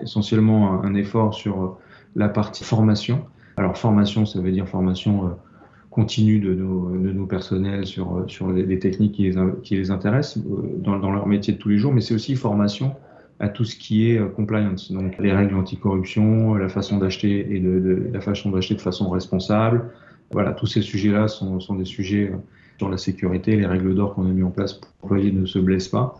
essentiellement 0.00 0.82
un, 0.82 0.94
effort 0.94 1.34
sur 1.34 1.78
la 2.16 2.28
partie 2.28 2.64
formation. 2.64 3.24
Alors 3.56 3.78
formation, 3.78 4.26
ça 4.26 4.40
veut 4.40 4.50
dire 4.50 4.66
formation 4.66 5.26
euh, 5.26 5.28
continue 5.90 6.40
de 6.40 6.54
nos, 6.54 7.26
personnels 7.26 7.86
sur, 7.86 8.24
sur 8.26 8.50
les, 8.50 8.78
techniques 8.80 9.12
qui 9.12 9.30
les, 9.30 9.36
qui 9.62 9.76
les 9.76 9.92
intéressent 9.92 10.38
euh, 10.38 10.76
dans, 10.78 10.96
leur 10.96 11.28
métier 11.28 11.52
de 11.54 11.58
tous 11.58 11.68
les 11.68 11.78
jours, 11.78 11.92
mais 11.92 12.00
c'est 12.00 12.14
aussi 12.14 12.34
formation 12.34 12.96
à 13.40 13.48
tout 13.48 13.64
ce 13.64 13.74
qui 13.74 14.10
est 14.10 14.18
euh, 14.18 14.26
compliance, 14.26 14.92
donc 14.92 15.18
les 15.18 15.32
règles 15.32 15.56
anticorruption, 15.56 16.54
la 16.54 16.68
façon 16.68 16.98
d'acheter 16.98 17.54
et 17.54 17.58
de, 17.58 18.08
la 18.12 18.20
façon 18.20 18.50
d'acheter 18.50 18.74
de 18.74 18.80
façon 18.80 19.10
responsable. 19.10 19.90
Voilà, 20.30 20.52
tous 20.52 20.66
ces 20.66 20.82
sujets-là 20.82 21.26
sont, 21.26 21.58
sont 21.58 21.74
des 21.74 21.84
sujets 21.84 22.30
sur 22.78 22.88
la 22.88 22.96
sécurité, 22.96 23.56
les 23.56 23.66
règles 23.66 23.94
d'or 23.94 24.14
qu'on 24.14 24.24
a 24.26 24.32
mis 24.32 24.42
en 24.42 24.50
place 24.50 24.72
pour 24.74 24.90
que 24.90 24.94
l'employé 25.02 25.32
ne 25.32 25.44
se 25.44 25.58
blesse 25.58 25.88
pas. 25.88 26.16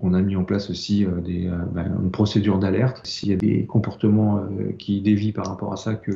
On 0.00 0.14
a 0.14 0.22
mis 0.22 0.36
en 0.36 0.44
place 0.44 0.70
aussi 0.70 1.04
euh, 1.04 1.20
des, 1.20 1.46
euh, 1.46 1.56
ben, 1.72 1.92
une 2.02 2.10
procédure 2.10 2.58
d'alerte. 2.58 3.00
S'il 3.04 3.30
y 3.30 3.32
a 3.32 3.36
des 3.36 3.64
comportements 3.66 4.38
euh, 4.38 4.72
qui 4.78 5.00
dévient 5.00 5.32
par 5.32 5.46
rapport 5.46 5.72
à 5.72 5.76
ça, 5.76 5.94
que 5.94 6.12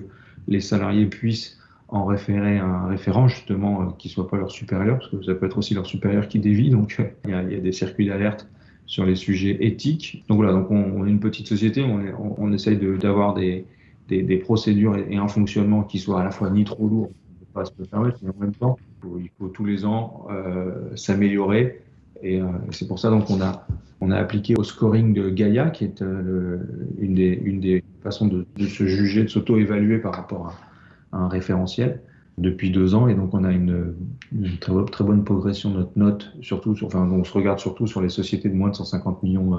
les 0.46 0.60
salariés 0.60 1.06
puissent 1.06 1.58
en 1.88 2.04
référer 2.04 2.58
un 2.58 2.86
référent, 2.86 3.26
justement, 3.26 3.90
qui 3.92 4.08
ne 4.08 4.12
soit 4.12 4.28
pas 4.28 4.36
leur 4.36 4.50
supérieur, 4.50 4.98
parce 4.98 5.10
que 5.10 5.22
ça 5.24 5.34
peut 5.34 5.46
être 5.46 5.58
aussi 5.58 5.74
leur 5.74 5.86
supérieur 5.86 6.28
qui 6.28 6.38
dévie. 6.38 6.70
Donc, 6.70 7.00
il 7.24 7.30
y 7.30 7.34
a 7.34 7.60
des 7.60 7.72
circuits 7.72 8.06
d'alerte 8.06 8.46
sur 8.88 9.04
les 9.04 9.14
sujets 9.14 9.56
éthiques. 9.60 10.24
Donc 10.28 10.38
voilà, 10.38 10.52
donc 10.52 10.70
on, 10.70 11.06
est 11.06 11.10
une 11.10 11.20
petite 11.20 11.46
société, 11.46 11.84
on, 11.84 12.34
on, 12.38 12.52
essaye 12.52 12.76
d'avoir 12.76 13.34
des, 13.34 13.64
des, 14.08 14.36
procédures 14.38 14.96
et, 14.96 15.16
un 15.16 15.28
fonctionnement 15.28 15.84
qui 15.84 16.00
soit 16.00 16.20
à 16.20 16.24
la 16.24 16.30
fois 16.32 16.50
ni 16.50 16.64
trop 16.64 16.88
lourd, 16.88 17.10
pas 17.54 17.64
se 17.64 17.72
permettre, 17.72 18.18
mais 18.22 18.30
en 18.30 18.40
même 18.40 18.54
temps, 18.54 18.78
il 19.20 19.30
faut, 19.38 19.48
tous 19.48 19.64
les 19.64 19.84
ans 19.84 20.26
euh, 20.30 20.96
s'améliorer. 20.96 21.82
Et 22.22 22.40
euh, 22.40 22.46
c'est 22.72 22.88
pour 22.88 22.98
ça 22.98 23.10
donc 23.10 23.30
on 23.30 23.40
a 23.40 23.64
on 24.00 24.10
a 24.10 24.16
appliqué 24.16 24.54
au 24.56 24.62
scoring 24.62 25.12
de 25.12 25.28
Gaia, 25.28 25.70
qui 25.70 25.84
est 25.84 26.02
euh, 26.02 26.58
une, 26.98 27.14
des, 27.14 27.40
une 27.44 27.60
des 27.60 27.82
façons 28.02 28.28
de, 28.28 28.46
se 28.58 28.86
juger, 28.86 29.24
de 29.24 29.28
s'auto-évaluer 29.28 29.98
par 29.98 30.14
rapport 30.14 30.54
à, 31.12 31.16
un 31.16 31.28
référentiel 31.28 32.00
depuis 32.38 32.70
deux 32.70 32.94
ans. 32.94 33.08
Et 33.08 33.14
donc 33.14 33.34
on 33.34 33.44
a 33.44 33.52
une, 33.52 33.94
très, 34.60 35.04
bonne 35.04 35.24
progression 35.24 35.70
de 35.70 35.78
notre 35.78 35.98
note, 35.98 36.32
surtout 36.40 36.74
sur, 36.74 36.86
enfin 36.86 37.08
on 37.10 37.24
se 37.24 37.32
regarde 37.32 37.58
surtout 37.58 37.86
sur 37.86 38.00
les 38.00 38.08
sociétés 38.08 38.48
de 38.48 38.54
moins 38.54 38.70
de 38.70 38.76
150 38.76 39.22
millions 39.22 39.54
euh, 39.54 39.58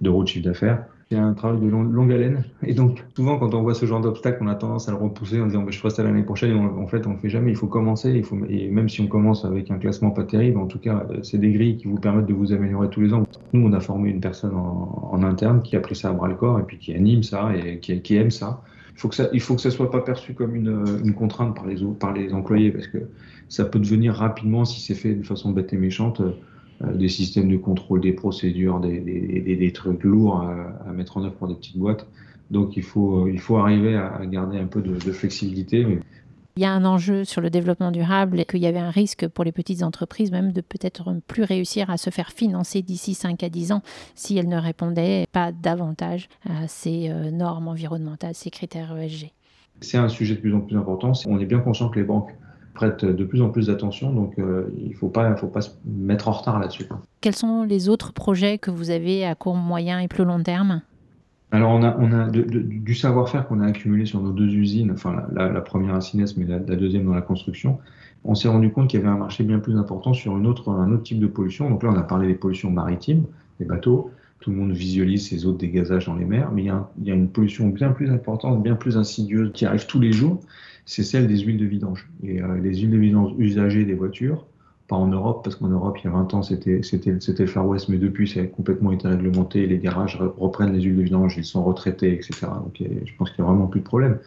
d'euros 0.00 0.22
de 0.22 0.28
chiffre 0.28 0.44
d'affaires. 0.44 0.84
C'est 1.10 1.16
un 1.16 1.32
travail 1.32 1.58
de 1.58 1.66
long, 1.66 1.84
longue 1.84 2.12
haleine. 2.12 2.44
Et 2.62 2.74
donc, 2.74 3.02
souvent, 3.16 3.38
quand 3.38 3.54
on 3.54 3.62
voit 3.62 3.72
ce 3.72 3.86
genre 3.86 4.02
d'obstacle, 4.02 4.40
on 4.42 4.46
a 4.46 4.54
tendance 4.54 4.90
à 4.90 4.92
le 4.92 4.98
repousser 4.98 5.40
en 5.40 5.46
disant 5.46 5.62
bah, 5.62 5.70
Je 5.70 5.78
ferai 5.78 5.88
ça 5.88 6.02
l'année 6.02 6.22
prochaine. 6.22 6.50
Et 6.50 6.54
en 6.54 6.86
fait, 6.86 7.06
on 7.06 7.10
ne 7.10 7.14
le 7.14 7.20
fait 7.20 7.30
jamais. 7.30 7.50
Il 7.50 7.56
faut 7.56 7.66
commencer. 7.66 8.22
Et 8.50 8.68
même 8.68 8.90
si 8.90 9.00
on 9.00 9.06
commence 9.06 9.46
avec 9.46 9.70
un 9.70 9.78
classement 9.78 10.10
pas 10.10 10.24
terrible, 10.24 10.58
en 10.58 10.66
tout 10.66 10.78
cas, 10.78 11.06
c'est 11.22 11.38
des 11.38 11.50
grilles 11.50 11.78
qui 11.78 11.88
vous 11.88 11.96
permettent 11.96 12.26
de 12.26 12.34
vous 12.34 12.52
améliorer 12.52 12.90
tous 12.90 13.00
les 13.00 13.14
ans. 13.14 13.22
Nous, 13.54 13.66
on 13.66 13.72
a 13.72 13.80
formé 13.80 14.10
une 14.10 14.20
personne 14.20 14.54
en, 14.54 15.22
interne 15.22 15.62
qui 15.62 15.76
a 15.76 15.80
pris 15.80 15.96
ça 15.96 16.10
à 16.10 16.12
bras 16.12 16.28
le 16.28 16.34
corps 16.34 16.60
et 16.60 16.62
puis 16.62 16.78
qui 16.78 16.92
anime 16.92 17.22
ça 17.22 17.52
et 17.56 17.80
qui 17.80 18.16
aime 18.16 18.30
ça. 18.30 18.62
Faut 18.98 19.08
que 19.08 19.14
ça, 19.14 19.28
il 19.32 19.40
faut 19.40 19.54
que 19.54 19.60
ça 19.60 19.70
soit 19.70 19.90
pas 19.92 20.00
perçu 20.00 20.34
comme 20.34 20.56
une, 20.56 20.84
une 21.04 21.14
contrainte 21.14 21.54
par 21.54 21.66
les, 21.66 21.76
par 21.98 22.12
les 22.12 22.34
employés 22.34 22.72
parce 22.72 22.88
que 22.88 22.98
ça 23.48 23.64
peut 23.64 23.78
devenir 23.78 24.12
rapidement, 24.14 24.64
si 24.64 24.80
c'est 24.80 24.96
fait 24.96 25.14
de 25.14 25.22
façon 25.24 25.52
bête 25.52 25.72
et 25.72 25.76
méchante, 25.76 26.20
euh, 26.20 26.94
des 26.94 27.08
systèmes 27.08 27.48
de 27.48 27.56
contrôle, 27.56 28.00
des 28.00 28.12
procédures, 28.12 28.80
des, 28.80 28.98
des, 28.98 29.56
des 29.56 29.72
trucs 29.72 30.02
lourds 30.02 30.42
à, 30.42 30.74
à, 30.88 30.92
mettre 30.92 31.16
en 31.16 31.24
œuvre 31.24 31.34
pour 31.34 31.46
des 31.46 31.54
petites 31.54 31.78
boîtes. 31.78 32.08
Donc 32.50 32.76
il 32.76 32.82
faut, 32.82 33.28
il 33.28 33.38
faut 33.38 33.56
arriver 33.56 33.94
à 33.94 34.26
garder 34.26 34.58
un 34.58 34.66
peu 34.66 34.82
de, 34.82 34.94
de 34.94 35.12
flexibilité. 35.12 35.86
Il 36.58 36.62
y 36.62 36.64
a 36.64 36.72
un 36.72 36.84
enjeu 36.84 37.22
sur 37.22 37.40
le 37.40 37.50
développement 37.50 37.92
durable 37.92 38.40
et 38.40 38.44
qu'il 38.44 38.58
y 38.58 38.66
avait 38.66 38.80
un 38.80 38.90
risque 38.90 39.28
pour 39.28 39.44
les 39.44 39.52
petites 39.52 39.84
entreprises 39.84 40.32
même 40.32 40.50
de 40.50 40.60
peut-être 40.60 41.14
plus 41.28 41.44
réussir 41.44 41.88
à 41.88 41.96
se 41.96 42.10
faire 42.10 42.32
financer 42.32 42.82
d'ici 42.82 43.14
5 43.14 43.44
à 43.44 43.48
10 43.48 43.70
ans 43.70 43.82
si 44.16 44.36
elles 44.36 44.48
ne 44.48 44.56
répondaient 44.56 45.26
pas 45.30 45.52
davantage 45.52 46.28
à 46.50 46.66
ces 46.66 47.10
euh, 47.10 47.30
normes 47.30 47.68
environnementales, 47.68 48.34
ces 48.34 48.50
critères 48.50 48.96
ESG. 48.98 49.30
C'est 49.82 49.98
un 49.98 50.08
sujet 50.08 50.34
de 50.34 50.40
plus 50.40 50.52
en 50.52 50.60
plus 50.60 50.76
important. 50.76 51.12
On 51.28 51.38
est 51.38 51.46
bien 51.46 51.60
conscient 51.60 51.90
que 51.90 52.00
les 52.00 52.04
banques 52.04 52.34
prête 52.74 53.04
de 53.04 53.24
plus 53.24 53.40
en 53.40 53.50
plus 53.50 53.68
d'attention, 53.68 54.12
donc 54.12 54.36
euh, 54.40 54.74
il 54.78 54.88
ne 54.88 54.94
faut 54.94 55.10
pas, 55.10 55.36
faut 55.36 55.46
pas 55.46 55.60
se 55.60 55.70
mettre 55.84 56.26
en 56.26 56.32
retard 56.32 56.58
là-dessus. 56.58 56.88
Quels 57.20 57.36
sont 57.36 57.62
les 57.62 57.88
autres 57.88 58.12
projets 58.12 58.58
que 58.58 58.72
vous 58.72 58.90
avez 58.90 59.24
à 59.24 59.36
court, 59.36 59.54
moyen 59.54 60.00
et 60.00 60.08
plus 60.08 60.24
long 60.24 60.42
terme? 60.42 60.82
Alors, 61.50 61.70
on 61.70 61.82
a, 61.82 61.96
on 61.98 62.12
a 62.12 62.28
du 62.30 62.94
savoir-faire 62.94 63.48
qu'on 63.48 63.60
a 63.60 63.66
accumulé 63.66 64.04
sur 64.04 64.20
nos 64.20 64.32
deux 64.32 64.48
usines, 64.54 64.90
enfin 64.90 65.24
la, 65.32 65.60
première 65.62 65.94
à 65.94 66.02
Sines, 66.02 66.26
mais 66.36 66.44
la, 66.44 66.58
deuxième 66.58 67.06
dans 67.06 67.14
la 67.14 67.22
construction. 67.22 67.78
On 68.24 68.34
s'est 68.34 68.48
rendu 68.48 68.70
compte 68.70 68.90
qu'il 68.90 69.00
y 69.00 69.02
avait 69.02 69.10
un 69.10 69.16
marché 69.16 69.44
bien 69.44 69.58
plus 69.58 69.76
important 69.76 70.12
sur 70.12 70.36
une 70.36 70.46
autre, 70.46 70.70
un 70.70 70.92
autre 70.92 71.04
type 71.04 71.20
de 71.20 71.26
pollution. 71.26 71.70
Donc 71.70 71.82
là, 71.82 71.90
on 71.90 71.96
a 71.96 72.02
parlé 72.02 72.26
des 72.26 72.34
pollutions 72.34 72.70
maritimes, 72.70 73.24
des 73.60 73.64
bateaux. 73.64 74.10
Tout 74.40 74.50
le 74.50 74.56
monde 74.56 74.72
visualise 74.72 75.26
ces 75.26 75.46
eaux 75.46 75.52
de 75.52 75.58
dégazage 75.58 76.06
dans 76.06 76.16
les 76.16 76.26
mers, 76.26 76.52
mais 76.52 76.62
il 76.62 76.66
y, 76.66 76.70
a, 76.70 76.88
il 77.00 77.06
y 77.06 77.10
a 77.10 77.14
une 77.14 77.28
pollution 77.28 77.68
bien 77.68 77.92
plus 77.92 78.10
importante, 78.10 78.62
bien 78.62 78.74
plus 78.74 78.98
insidieuse 78.98 79.50
qui 79.52 79.64
arrive 79.64 79.86
tous 79.86 80.00
les 80.00 80.12
jours 80.12 80.40
c'est 80.88 81.02
celle 81.02 81.26
des 81.26 81.40
huiles 81.40 81.58
de 81.58 81.66
vidange. 81.66 82.08
Et 82.24 82.42
euh, 82.42 82.58
les 82.58 82.78
huiles 82.78 82.90
de 82.90 82.96
vidange 82.96 83.32
usagées 83.38 83.84
des 83.84 83.92
voitures, 83.92 84.46
pas 84.88 84.96
en 84.96 85.06
Europe, 85.06 85.44
parce 85.44 85.56
qu'en 85.56 85.68
Europe, 85.68 85.98
il 86.00 86.06
y 86.06 86.08
a 86.08 86.12
20 86.12 86.34
ans, 86.34 86.42
c'était 86.42 86.80
le 86.80 87.46
Far 87.46 87.66
West, 87.66 87.88
mais 87.88 87.98
depuis, 87.98 88.26
ça 88.26 88.40
a 88.40 88.44
complètement 88.44 88.90
été 88.90 89.06
réglementé. 89.06 89.66
Les 89.66 89.78
garages 89.78 90.18
reprennent 90.38 90.72
les 90.72 90.80
huiles 90.80 90.96
de 90.96 91.02
vidange, 91.02 91.36
ils 91.36 91.44
sont 91.44 91.62
retraités, 91.62 92.12
etc. 92.12 92.46
Donc, 92.64 92.76
je 92.80 93.12
pense 93.16 93.30
qu'il 93.30 93.44
n'y 93.44 93.48
a 93.48 93.52
vraiment 93.52 93.66
plus 93.66 93.80
de 93.80 93.84
problème. 93.84 94.18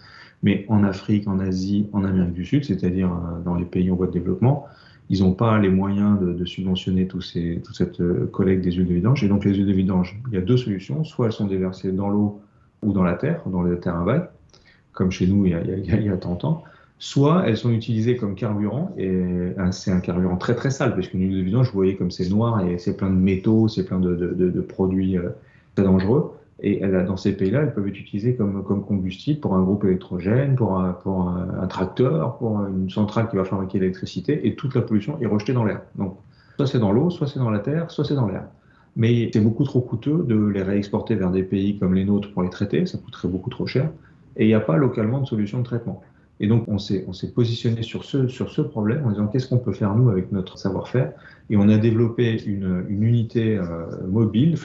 Mais 0.43 0.65
en 0.69 0.83
Afrique, 0.83 1.27
en 1.27 1.39
Asie, 1.39 1.87
en 1.93 2.03
Amérique 2.03 2.33
du 2.33 2.45
Sud, 2.45 2.63
c'est-à-dire 2.63 3.11
euh, 3.11 3.43
dans 3.43 3.55
les 3.55 3.65
pays 3.65 3.91
en 3.91 3.95
voie 3.95 4.07
de 4.07 4.11
développement, 4.11 4.65
ils 5.09 5.21
n'ont 5.21 5.33
pas 5.33 5.59
les 5.59 5.69
moyens 5.69 6.19
de, 6.19 6.45
subventionner 6.45 7.05
tous 7.07 7.21
ces, 7.21 7.61
toute 7.63 7.75
cette 7.75 7.99
euh, 7.99 8.27
collecte 8.31 8.63
des 8.63 8.71
huiles 8.71 8.87
de 8.87 8.93
vidange. 8.93 9.23
Et 9.23 9.27
donc, 9.27 9.45
les 9.45 9.53
huiles 9.53 9.67
de 9.67 9.73
vidange, 9.73 10.19
il 10.29 10.33
y 10.33 10.37
a 10.37 10.41
deux 10.41 10.57
solutions. 10.57 11.03
Soit 11.03 11.27
elles 11.27 11.31
sont 11.31 11.47
déversées 11.47 11.91
dans 11.91 12.09
l'eau 12.09 12.41
ou 12.81 12.93
dans 12.93 13.03
la 13.03 13.13
terre, 13.13 13.41
dans 13.47 13.61
les 13.61 13.79
terrains 13.79 14.03
vagues 14.03 14.29
comme 14.93 15.11
chez 15.11 15.27
nous 15.27 15.45
il 15.45 15.51
y 15.51 15.55
a, 15.55 15.61
il 15.61 15.85
y 15.85 15.91
a, 15.91 15.95
il 15.95 16.05
y 16.05 16.09
a 16.09 16.17
30 16.17 16.45
ans, 16.45 16.63
soit 17.01 17.47
elles 17.47 17.57
sont 17.57 17.71
utilisées 17.71 18.15
comme 18.15 18.35
carburant, 18.35 18.93
et 18.95 19.11
c'est 19.71 19.91
un 19.91 20.01
carburant 20.01 20.37
très 20.37 20.53
très 20.53 20.69
sale, 20.69 20.93
parce 20.93 21.07
qu'une 21.07 21.21
huile 21.21 21.39
de 21.39 21.41
vidange, 21.41 21.65
vous 21.65 21.73
voyez 21.73 21.95
comme 21.95 22.11
c'est 22.11 22.29
noir, 22.29 22.63
et 22.63 22.77
c'est 22.77 22.95
plein 22.95 23.09
de 23.09 23.15
métaux, 23.15 23.67
c'est 23.67 23.85
plein 23.85 23.99
de, 23.99 24.15
de, 24.15 24.27
de, 24.27 24.51
de, 24.51 24.61
produits 24.61 25.17
euh, 25.17 25.29
très 25.73 25.83
dangereux, 25.83 26.33
et 26.59 26.79
elle, 26.79 27.03
dans 27.07 27.17
ces 27.17 27.35
pays-là, 27.35 27.61
elles 27.63 27.73
peuvent 27.73 27.87
être 27.87 27.99
utilisées 27.99 28.35
comme, 28.35 28.63
comme 28.63 28.85
combustible 28.85 29.39
pour 29.39 29.55
un 29.55 29.63
groupe 29.63 29.83
électrogène, 29.83 30.55
pour 30.55 30.77
un, 30.77 30.93
pour 30.93 31.27
un 31.27 31.65
tracteur, 31.65 32.37
pour 32.37 32.63
une 32.67 32.91
centrale 32.91 33.29
qui 33.29 33.35
va 33.35 33.45
fabriquer 33.45 33.79
l'électricité, 33.79 34.47
et 34.47 34.53
toute 34.53 34.75
la 34.75 34.81
pollution 34.81 35.17
est 35.21 35.25
rejetée 35.25 35.53
dans 35.53 35.65
l'air. 35.65 35.81
Donc, 35.95 36.17
soit 36.57 36.67
c'est 36.67 36.79
dans 36.79 36.91
l'eau, 36.91 37.09
soit 37.09 37.25
c'est 37.25 37.39
dans 37.39 37.49
la 37.49 37.59
terre, 37.59 37.89
soit 37.89 38.05
c'est 38.05 38.13
dans 38.13 38.27
l'air. 38.27 38.43
Mais 38.95 39.31
c'est 39.33 39.39
beaucoup 39.39 39.63
trop 39.63 39.81
coûteux 39.81 40.23
de 40.27 40.35
les 40.35 40.61
réexporter 40.61 41.15
vers 41.15 41.31
des 41.31 41.41
pays 41.41 41.79
comme 41.79 41.95
les 41.95 42.05
nôtres 42.05 42.31
pour 42.31 42.43
les 42.43 42.51
traiter, 42.51 42.85
ça 42.85 42.99
coûterait 42.99 43.27
beaucoup 43.27 43.49
trop 43.49 43.65
cher 43.65 43.89
et 44.37 44.45
il 44.45 44.47
n'y 44.47 44.53
a 44.53 44.59
pas 44.59 44.77
localement 44.77 45.19
de 45.19 45.25
solution 45.25 45.59
de 45.59 45.63
traitement. 45.63 46.01
Et 46.41 46.47
donc, 46.47 46.67
on 46.67 46.79
s'est, 46.79 47.05
on 47.07 47.13
s'est 47.13 47.31
positionné 47.31 47.83
sur 47.83 48.03
ce, 48.03 48.61
problème 48.61 49.05
en 49.05 49.11
disant 49.11 49.27
qu'est-ce 49.27 49.47
qu'on 49.47 49.59
peut 49.59 49.73
faire 49.73 49.95
nous 49.95 50.09
avec 50.09 50.31
notre 50.31 50.57
savoir-faire? 50.57 51.13
Et 51.51 51.55
on 51.55 51.69
a 51.69 51.77
développé 51.77 52.41
une, 52.47 52.83
unité 52.89 53.57
euh, 53.57 53.85
mobile, 54.09 54.55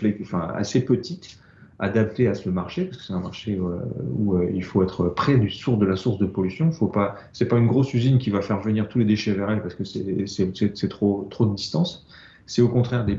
assez 0.54 0.82
petite, 0.82 1.38
adaptée 1.78 2.28
à 2.28 2.34
ce 2.34 2.48
marché, 2.48 2.86
parce 2.86 2.96
que 2.96 3.02
c'est 3.02 3.12
un 3.12 3.20
marché 3.20 3.58
euh, 3.60 3.76
où 4.16 4.36
euh, 4.36 4.50
il 4.54 4.64
faut 4.64 4.82
être 4.82 5.10
près 5.10 5.38
source 5.50 5.78
de 5.78 5.84
la 5.84 5.96
source 5.96 6.18
de 6.18 6.24
pollution. 6.24 6.72
Faut 6.72 6.86
pas, 6.86 7.16
c'est 7.34 7.46
pas 7.46 7.58
une 7.58 7.66
grosse 7.66 7.92
usine 7.92 8.16
qui 8.16 8.30
va 8.30 8.40
faire 8.40 8.60
venir 8.60 8.88
tous 8.88 8.98
les 8.98 9.04
déchets 9.04 9.34
vers 9.34 9.50
elle 9.50 9.60
parce 9.60 9.74
que 9.74 9.84
c'est, 9.84 10.88
trop, 10.88 11.28
de 11.40 11.54
distance. 11.54 12.06
C'est 12.46 12.62
au 12.62 12.70
contraire 12.70 13.04
des, 13.04 13.16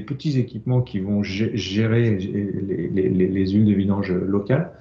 petits 0.00 0.38
équipements 0.38 0.80
qui 0.80 1.00
vont 1.00 1.22
gérer 1.22 2.16
les, 2.16 3.10
les 3.10 3.46
huiles 3.50 3.66
de 3.66 3.74
vidange 3.74 4.10
locales 4.10 4.72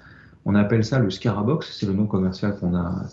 on 0.47 0.55
appelle 0.55 0.85
ça 0.85 0.97
le 0.97 1.09
scarabox, 1.09 1.77
c'est 1.77 1.85
le 1.85 1.91
nom 1.91 2.05
commercial 2.05 2.57
qu'on 2.57 2.73
a, 2.73 3.03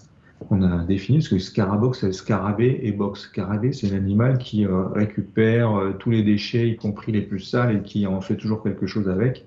a 0.52 0.84
défini, 0.84 1.18
parce 1.18 1.28
que 1.28 1.38
scarabox, 1.40 2.00
c'est 2.00 2.12
scarabée 2.12 2.78
et 2.84 2.92
box. 2.92 3.22
Scarabée, 3.22 3.72
c'est 3.72 3.90
l'animal 3.90 4.38
qui 4.38 4.64
euh, 4.64 4.86
récupère 4.86 5.76
euh, 5.76 5.92
tous 5.98 6.10
les 6.10 6.22
déchets, 6.22 6.68
y 6.68 6.76
compris 6.76 7.10
les 7.10 7.22
plus 7.22 7.40
sales, 7.40 7.78
et 7.78 7.82
qui 7.82 8.06
en 8.06 8.20
fait 8.20 8.36
toujours 8.36 8.62
quelque 8.62 8.86
chose 8.86 9.08
avec. 9.08 9.46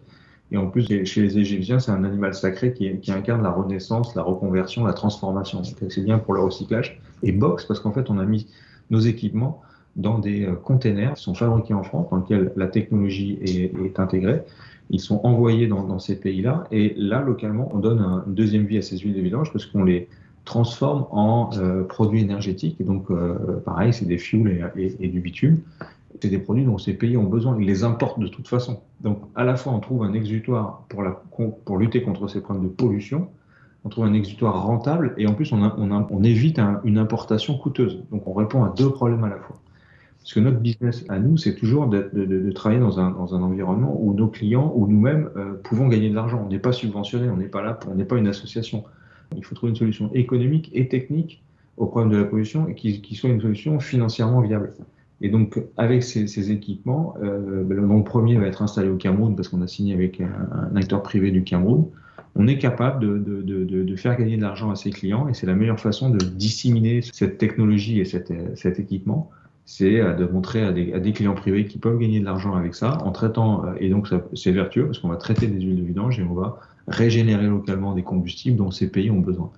Et 0.52 0.58
en 0.58 0.68
plus, 0.68 0.86
chez 1.06 1.22
les 1.22 1.38
Égyptiens, 1.38 1.80
c'est 1.80 1.92
un 1.92 2.04
animal 2.04 2.34
sacré 2.34 2.74
qui, 2.74 2.90
incarne 3.10 3.42
la 3.42 3.52
renaissance, 3.52 4.16
la 4.16 4.22
reconversion, 4.22 4.86
la 4.86 4.94
transformation. 4.94 5.62
C'est 5.64 6.04
bien 6.04 6.20
pour 6.20 6.34
le 6.34 6.42
recyclage. 6.42 7.00
Et 7.24 7.32
box, 7.32 7.64
parce 7.64 7.80
qu'en 7.80 7.94
fait, 7.94 8.10
on 8.10 8.18
a 8.20 8.26
mis 8.26 8.48
nos 8.90 9.00
équipements 9.00 9.62
dans 9.98 10.20
des 10.20 10.46
euh, 10.46 10.54
containers 10.54 11.16
qui 11.16 11.24
sont 11.24 11.34
fabriqués 11.34 11.74
en 11.74 11.84
France, 11.84 12.08
dans 12.10 12.18
lesquels 12.18 12.52
la 12.56 12.68
technologie 12.68 13.40
est, 13.42 14.00
intégrée. 14.00 14.42
Ils 14.90 15.02
sont 15.02 15.20
envoyés 15.26 15.68
dans, 15.68 16.00
ces 16.00 16.18
pays-là. 16.18 16.64
Et 16.72 16.94
là, 16.98 17.22
localement, 17.22 17.70
on 17.74 17.80
donne 17.80 18.00
un, 18.00 18.24
une 18.26 18.36
deuxième 18.36 18.66
vie 18.66 18.78
à 18.78 18.82
ces 18.82 18.98
huiles 18.98 19.16
de 19.16 19.22
vidange 19.22 19.52
parce 19.52 19.66
qu'on 19.66 19.84
les 19.84 20.08
transforme 20.48 21.06
en 21.12 21.50
euh, 21.58 21.84
produits 21.84 22.22
énergétiques. 22.22 22.78
Et 22.80 22.84
donc, 22.84 23.12
euh, 23.12 23.60
pareil, 23.66 23.94
c'est 23.94 24.06
des 24.06 24.18
fuels 24.18 24.72
et, 24.76 25.08
du 25.08 25.20
bitume. 25.20 25.60
c'est 26.22 26.30
des 26.30 26.40
produits 26.40 26.64
dont 26.64 26.78
ces 26.78 26.94
pays 26.94 27.18
ont 27.18 27.26
besoin. 27.26 27.58
Ils 27.60 27.68
les 27.68 27.84
importent 27.84 28.20
de 28.20 28.28
toute 28.28 28.48
façon. 28.48 28.80
Donc, 29.02 29.20
à 29.36 29.44
la 29.44 29.58
fois, 29.58 29.74
on 29.74 29.80
trouve 29.80 30.04
un 30.04 30.14
exutoire 30.14 30.84
pour, 30.90 31.78
lutter 31.78 32.02
contre 32.02 32.28
ces 32.28 32.42
problèmes 32.42 32.64
de 32.64 32.74
pollution, 32.74 33.28
on 33.84 33.90
trouve 33.90 34.06
un 34.06 34.14
exutoire 34.14 34.66
rentable, 34.66 35.14
et 35.18 35.28
en 35.28 35.34
plus, 35.34 35.52
on 35.52 36.24
évite 36.24 36.60
une 36.84 36.98
importation 36.98 37.58
coûteuse. 37.58 38.02
Donc, 38.12 38.26
on 38.26 38.34
répond 38.34 38.64
à 38.64 38.74
deux 38.76 38.90
problèmes 38.90 39.26
à 39.26 39.30
la 39.30 39.38
fois. 39.38 39.58
Parce 40.28 40.34
que 40.34 40.40
notre 40.42 40.60
business 40.60 41.06
à 41.08 41.20
nous, 41.20 41.38
c'est 41.38 41.56
toujours 41.56 41.88
de, 41.88 42.52
travailler 42.52 42.82
dans 42.82 43.00
un, 43.00 43.14
environnement 43.16 43.98
où 43.98 44.14
nos 44.14 44.28
clients 44.28 44.74
ou 44.76 44.86
nous-mêmes 44.86 45.30
euh, 45.38 45.54
pouvons 45.64 45.88
gagner 45.88 46.10
de 46.10 46.16
l'argent. 46.16 46.44
On 46.46 46.50
n'est 46.50 46.60
pas 46.60 46.74
subventionné, 46.74 47.30
on 47.30 47.38
n'est 47.38 47.46
pas 47.46 47.62
là, 47.62 47.80
on 47.90 47.96
n'est 47.96 48.04
pas 48.04 48.18
une 48.18 48.28
association. 48.28 48.84
Il 49.38 49.46
faut 49.46 49.56
trouver 49.56 49.70
une 49.70 49.78
solution 49.78 50.12
économique 50.14 50.70
et 50.74 50.90
technique 50.90 51.42
au 51.78 51.86
problème 51.86 52.12
de 52.12 52.18
la 52.18 52.26
pollution 52.26 52.68
et 52.68 52.76
qui, 52.76 53.16
soit 53.16 53.30
une 53.30 53.40
solution 53.40 53.80
financièrement 53.80 54.42
viable. 54.42 54.74
Et 55.22 55.30
donc, 55.30 55.64
avec 55.78 56.04
ces, 56.04 56.52
équipements, 56.52 57.16
euh, 57.24 57.64
ben, 57.64 57.78
le 57.78 58.04
premier 58.04 58.36
va 58.36 58.48
être 58.48 58.62
installé 58.62 58.90
au 58.90 58.98
Cameroun 58.98 59.34
parce 59.34 59.48
qu'on 59.48 59.62
a 59.62 59.68
signé 59.68 59.94
avec 59.94 60.20
un, 60.20 60.76
acteur 60.76 61.04
privé 61.04 61.32
du 61.32 61.46
Cameroun. 61.46 61.86
On 62.36 62.48
est 62.48 62.58
capable 62.58 63.24
de, 63.24 63.96
faire 63.96 64.18
gagner 64.18 64.36
de 64.36 64.42
l'argent 64.42 64.72
à 64.72 64.76
ses 64.76 64.90
clients 64.90 65.30
et 65.30 65.34
c'est 65.34 65.48
la 65.48 65.56
meilleure 65.56 65.80
façon 65.80 66.10
de 66.10 66.18
disséminer 66.18 67.02
cette 67.02 67.38
technologie 67.38 68.02
et 68.02 68.06
cet, 68.06 68.34
cet 68.56 68.78
équipement 68.78 69.32
c'est 69.68 70.00
euh, 70.00 70.14
de 70.14 70.26
montrer 70.26 70.64
à 70.64 70.72
des, 70.72 71.14
clients 71.14 71.36
privés 71.36 71.68
qui 71.68 71.78
peuvent 71.78 72.00
gagner 72.00 72.22
de 72.22 72.26
l'argent 72.26 72.56
avec 72.56 72.74
ça 72.74 72.98
en 73.04 73.12
traitant, 73.12 73.66
euh, 73.66 73.74
et 73.80 73.90
donc 73.90 74.08
c'est 74.34 74.52
vertueux 74.52 74.86
parce 74.86 74.98
qu'on 74.98 75.10
va 75.10 75.18
traiter 75.18 75.46
des 75.48 75.60
huiles 75.60 75.76
de 75.76 75.84
vidange 75.84 76.20
et 76.20 76.24
on 76.24 76.34
va 76.34 76.58
régénérer 76.88 77.46
localement 77.48 77.94
des 77.94 78.02
combustibles 78.02 78.58
dont 78.58 78.72
ces 78.72 78.90
pays 78.90 79.12
ont 79.12 79.20
besoin. 79.20 79.52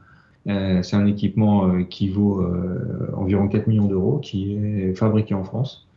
Euh, 0.47 0.81
c'est 0.81 0.95
un 0.95 1.05
équipement 1.05 1.83
qui 1.85 2.09
vaut 2.09 2.43
environ 3.15 3.47
4 3.47 3.67
millions 3.67 3.85
d'euros, 3.85 4.17
qui 4.17 4.53
est 4.53 4.95
fabriqué 4.95 5.35
en 5.35 5.43
France 5.43 5.87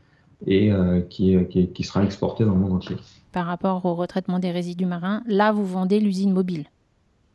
et 0.47 0.71
qui, 1.09 1.39
qui 1.73 1.83
sera 1.83 2.05
exporté 2.05 2.45
dans 2.45 2.53
le 2.53 2.59
monde 2.59 2.73
entier. 2.73 2.97
Par 3.31 3.47
rapport 3.47 3.87
au 3.87 3.95
retraitement 3.95 4.41
des 4.41 4.51
résidus 4.51 4.85
marins, 4.85 5.23
là, 5.27 5.53
vous 5.53 5.65
vendez 5.65 6.01
l'usine 6.01 6.33
mobile. 6.33 6.67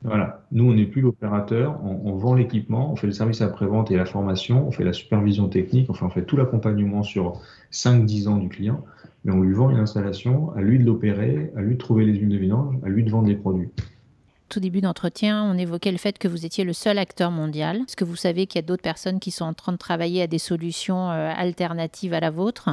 Voilà. 0.04 0.46
Nous, 0.52 0.70
on 0.70 0.74
n'est 0.74 0.86
plus 0.86 1.02
l'opérateur, 1.02 1.80
on, 1.84 2.16
vend 2.16 2.36
l'équipement, 2.36 2.92
on 2.92 2.96
fait 2.96 3.08
le 3.08 3.14
service 3.14 3.42
après-vente 3.42 3.90
et 3.90 3.96
la 3.96 4.06
formation, 4.06 4.68
on 4.68 4.72
fait 4.72 4.84
la 4.84 4.94
supervision 4.94 5.50
technique, 5.50 5.90
on 5.90 6.10
fait 6.10 6.24
tout 6.24 6.38
l'accompagnement 6.38 7.04
sur 7.04 7.42
5-10 7.72 8.28
ans 8.28 8.38
du 8.38 8.48
client, 8.48 8.86
mais 9.26 9.34
on 9.34 9.42
lui 9.42 9.54
vend 9.54 9.72
une 9.72 9.80
installation, 9.80 10.52
à 10.56 10.62
lui 10.62 10.78
de 10.78 10.86
l'opérer, 10.86 11.52
à 11.56 11.62
lui 11.62 11.74
de 11.74 11.80
trouver 11.80 12.06
les 12.06 12.14
huiles 12.14 12.30
de 12.30 12.38
vidange, 12.38 12.76
à 12.86 12.90
lui 12.90 13.04
de 13.04 13.10
vendre 13.10 13.28
les 13.28 13.36
produits. 13.36 13.70
Tout 14.50 14.60
début 14.62 14.80
d'entretien, 14.80 15.44
on 15.44 15.58
évoquait 15.58 15.92
le 15.92 15.98
fait 15.98 16.18
que 16.18 16.30
vous 16.30 16.46
étiez 16.46 16.64
le 16.64 16.72
seul 16.74 17.00
acteur 17.00 17.32
mondial. 17.32 17.78
Est-ce 17.78 17.98
que 17.98 18.06
vous 18.06 18.16
savez 18.16 18.46
qu'il 18.46 18.60
y 18.60 18.64
a 18.64 18.68
d'autres 18.68 18.84
personnes 18.84 19.20
qui 19.20 19.32
sont 19.32 19.44
en 19.44 19.54
train 19.54 19.74
de 19.74 19.78
travailler 19.78 20.22
à 20.22 20.28
des 20.28 20.38
solutions 20.38 21.10
euh, 21.10 21.34
alternatives 21.36 22.14
à 22.14 22.22
la 22.22 22.30
vôtre? 22.30 22.70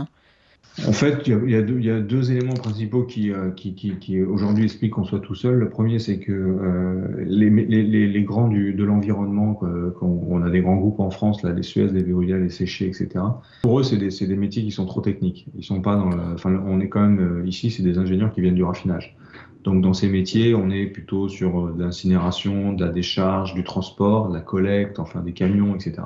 En 0.89 0.93
fait, 0.93 1.29
il 1.29 1.51
y, 1.51 1.55
a, 1.91 2.01
deux, 2.01 2.33
éléments 2.33 2.55
principaux 2.55 3.05
qui, 3.05 3.31
euh, 3.31 3.51
qui, 3.51 4.23
aujourd'hui 4.23 4.65
expliquent 4.65 4.95
qu'on 4.95 5.05
soit 5.05 5.21
tout 5.21 5.37
seul. 5.37 5.55
Le 5.55 5.69
premier, 5.69 6.01
c'est 6.01 6.19
que 6.19 6.33
euh, 6.33 7.25
les, 7.25 8.23
grands 8.25 8.49
du, 8.49 8.75
de 8.75 8.83
l'environnement, 8.83 9.61
on 10.01 10.43
a 10.43 10.51
des 10.51 10.61
grands 10.61 10.75
groupes 10.77 10.99
en 10.99 11.11
France, 11.11 11.45
là, 11.45 11.53
les 11.53 11.63
Suez, 11.63 11.87
les 11.93 12.03
Veolia, 12.03 12.39
les 12.39 12.49
Séchés, 12.49 12.87
etc. 12.87 13.25
Pour 13.63 13.79
eux, 13.79 13.83
c'est 13.85 13.97
des, 13.97 14.37
métiers 14.37 14.65
qui 14.65 14.73
sont 14.73 14.85
trop 14.85 15.01
techniques. 15.01 15.47
Ils 15.57 15.63
sont 15.63 15.81
pas 15.81 15.95
dans 15.95 16.11
le, 16.11 16.35
enfin, 16.35 16.61
on 16.67 16.81
est 16.81 16.89
quand 16.89 17.03
même 17.03 17.21
euh, 17.21 17.47
ici, 17.47 17.71
c'est 17.71 17.85
des 17.85 17.99
ingénieurs 17.99 18.33
qui 18.33 18.41
viennent 18.41 18.57
du 18.57 18.65
raffinage. 18.65 19.17
Donc 19.63 19.81
dans 19.81 19.95
ces 19.95 20.09
métiers, 20.09 20.57
on 20.57 20.71
est 20.71 20.87
plutôt 20.87 21.29
sur 21.29 21.71
l'incinération, 21.79 22.73
de 22.73 22.85
la 22.85 22.91
décharge, 22.91 23.55
du 23.55 23.63
transport, 23.63 24.29
de 24.29 24.35
la 24.35 24.41
collecte, 24.41 24.99
enfin 24.99 25.21
des 25.21 25.33
camions, 25.33 25.77
etc 25.77 26.03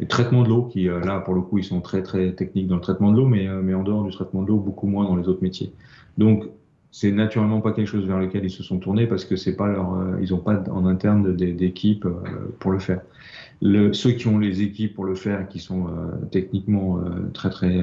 le 0.00 0.06
traitement 0.06 0.42
de 0.42 0.48
l'eau, 0.48 0.62
qui 0.62 0.88
euh, 0.88 1.00
là, 1.00 1.20
pour 1.20 1.34
le 1.34 1.42
coup, 1.42 1.58
ils 1.58 1.64
sont 1.64 1.82
très 1.82 2.02
très 2.02 2.32
techniques 2.32 2.66
dans 2.66 2.76
le 2.76 2.80
traitement 2.80 3.12
de 3.12 3.18
l'eau, 3.18 3.26
mais, 3.26 3.46
euh, 3.46 3.60
mais 3.62 3.74
en 3.74 3.82
dehors 3.82 4.02
du 4.02 4.10
traitement 4.10 4.42
de 4.42 4.48
l'eau, 4.48 4.56
beaucoup 4.56 4.86
moins 4.86 5.04
dans 5.04 5.14
les 5.14 5.28
autres 5.28 5.42
métiers. 5.42 5.72
Donc, 6.16 6.44
c'est 6.90 7.12
naturellement 7.12 7.60
pas 7.60 7.72
quelque 7.72 7.86
chose 7.86 8.06
vers 8.06 8.18
lequel 8.18 8.44
ils 8.44 8.50
se 8.50 8.62
sont 8.62 8.78
tournés 8.78 9.06
parce 9.06 9.24
que 9.26 9.36
c'est 9.36 9.54
pas 9.54 9.68
leur, 9.68 9.94
euh, 9.94 10.16
ils 10.22 10.30
n'ont 10.30 10.38
pas 10.38 10.64
en 10.70 10.86
interne 10.86 11.36
d'équipe 11.36 12.06
pour 12.58 12.72
le 12.72 12.78
faire. 12.78 13.02
Ceux 13.62 14.12
qui 14.12 14.26
ont 14.26 14.38
les 14.38 14.62
équipes 14.62 14.94
pour 14.94 15.04
le 15.04 15.14
faire, 15.14 15.46
qui 15.46 15.58
sont 15.58 15.88
techniquement 16.30 16.98
très 17.34 17.50
très, 17.50 17.78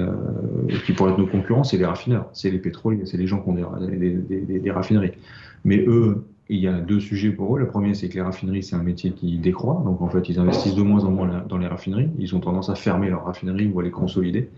qui 0.84 0.92
pourraient 0.92 1.12
être 1.12 1.18
nos 1.18 1.28
concurrents, 1.28 1.62
c'est 1.62 1.78
les 1.78 1.86
raffineurs, 1.86 2.28
c'est 2.32 2.50
les 2.50 2.58
pétroliers, 2.58 3.06
c'est 3.06 3.16
les 3.16 3.28
gens 3.28 3.40
qui 3.40 3.48
ont 3.48 3.54
des, 3.54 4.58
des 4.58 4.70
raffineries. 4.72 5.12
Mais 5.64 5.84
eux, 5.86 6.24
il 6.50 6.60
y 6.60 6.68
a 6.68 6.80
deux 6.80 7.00
sujets 7.00 7.30
pour 7.30 7.56
eux. 7.56 7.58
Le 7.58 7.66
premier, 7.66 7.94
c'est 7.94 8.08
que 8.08 8.14
les 8.14 8.22
raffineries, 8.22 8.62
c'est 8.62 8.76
un 8.76 8.82
métier 8.82 9.12
qui 9.12 9.36
décroît. 9.38 9.82
Donc, 9.84 10.00
en 10.00 10.08
fait, 10.08 10.28
ils 10.28 10.38
investissent 10.38 10.74
de 10.74 10.82
moins 10.82 11.04
en 11.04 11.10
moins 11.10 11.44
dans 11.46 11.58
les 11.58 11.66
raffineries. 11.66 12.10
Ils 12.18 12.34
ont 12.34 12.40
tendance 12.40 12.70
à 12.70 12.74
fermer 12.74 13.10
leurs 13.10 13.24
raffineries 13.24 13.70
ou 13.72 13.80
à 13.80 13.82
les 13.82 13.90
consolider, 13.90 14.48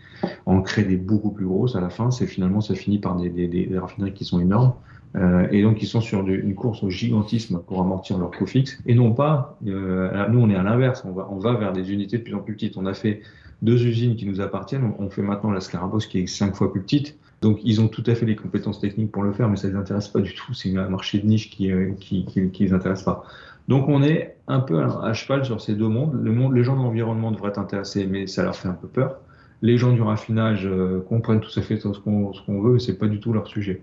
en 0.47 0.63
créer 0.63 0.85
des 0.85 0.97
beaucoup 0.97 1.31
plus 1.31 1.47
grosses. 1.47 1.75
À 1.75 1.81
la 1.81 1.91
fin, 1.91 2.11
c'est 2.11 2.27
finalement, 2.27 2.61
ça 2.61 2.75
finit 2.75 2.99
par 2.99 3.17
des, 3.17 3.69
raffineries 3.77 4.13
qui 4.13 4.25
sont 4.25 4.41
énormes. 4.41 4.75
Euh, 5.17 5.49
et 5.51 5.63
donc, 5.63 5.83
ils 5.83 5.87
sont 5.87 6.01
sur 6.01 6.27
une 6.27 6.55
course 6.55 6.83
au 6.83 6.91
gigantisme 6.91 7.61
pour 7.67 7.81
amortir 7.81 8.19
leurs 8.19 8.31
coûts 8.31 8.47
fixes. 8.47 8.79
Et 8.87 8.95
non 8.95 9.13
pas, 9.13 9.59
euh, 9.67 10.29
nous, 10.29 10.41
on 10.41 10.51
est 10.51 10.57
à 10.57 10.63
l'inverse. 10.63 11.05
On 11.05 11.13
va, 11.13 11.29
on 11.31 11.39
va 11.39 11.55
vers 11.55 11.73
des 11.73 11.93
unités 11.93 12.19
de 12.19 12.23
plus 12.23 12.35
en 12.35 12.41
plus 12.41 12.55
petites. 12.55 12.77
On 12.77 12.87
a 12.87 12.95
fait 12.95 13.23
deux 13.63 13.85
usines 13.85 14.17
qui 14.17 14.27
nous 14.27 14.41
appartiennent. 14.41 14.93
On 14.99 15.11
fait 15.11 15.23
maintenant 15.23 15.51
la 15.51 15.61
Scarabosse 15.61 16.07
qui 16.07 16.21
est 16.21 16.27
cinq 16.27 16.55
fois 16.55 16.73
plus 16.73 16.83
petite. 16.83 17.19
Donc, 17.43 17.59
ils 17.65 17.81
ont 17.81 17.89
tout 17.89 18.05
à 18.07 18.15
fait 18.15 18.27
les 18.27 18.37
compétences 18.37 18.81
techniques 18.81 19.11
pour 19.11 19.23
le 19.23 19.33
faire, 19.33 19.49
mais 19.49 19.57
ça 19.57 19.67
ne 19.69 19.73
les 19.73 19.79
intéresse 19.79 20.09
pas 20.09 20.21
du 20.21 20.35
tout. 20.35 20.53
C'est 20.55 20.77
un 20.77 20.89
marché 20.89 21.19
de 21.19 21.27
niche 21.27 21.51
qui 21.51 21.69
ne 21.69 21.93
qui, 21.95 22.25
qui, 22.27 22.51
qui, 22.51 22.65
les 22.65 22.73
intéresse 22.73 23.03
pas. 23.03 23.25
Donc, 23.67 23.89
on 23.89 24.03
est 24.03 24.37
un 24.47 24.61
peu 24.61 24.83
à 24.83 25.13
cheval 25.15 25.45
sur 25.45 25.61
ces 25.61 25.75
deux 25.75 25.89
mondes. 25.89 26.21
Le 26.23 26.33
monde 26.33 26.55
les 26.55 26.63
gens 26.63 26.77
de 26.77 26.83
l'environnement 26.83 27.31
devraient 27.33 27.51
être 27.51 27.59
intéressés, 27.59 28.07
mais 28.07 28.27
ça 28.27 28.43
leur 28.43 28.55
fait 28.55 28.69
un 28.69 28.75
peu 28.75 28.89
peur. 28.89 29.21
Les 29.63 29.77
gens 29.77 29.93
du 29.93 30.03
raffinage 30.03 30.67
euh, 30.67 31.01
comprennent 31.01 31.41
tout 31.41 31.59
à 31.59 31.63
fait 31.63 31.77
ce 31.77 31.89
qu'on 31.89 32.33
qu 32.33 32.53
veut, 32.63 32.73
mais 32.75 32.79
c'est 32.79 32.99
pas 32.99 33.09
du 33.09 33.21
tout 33.21 33.33
leur 33.33 33.47
sujet. 33.47 33.83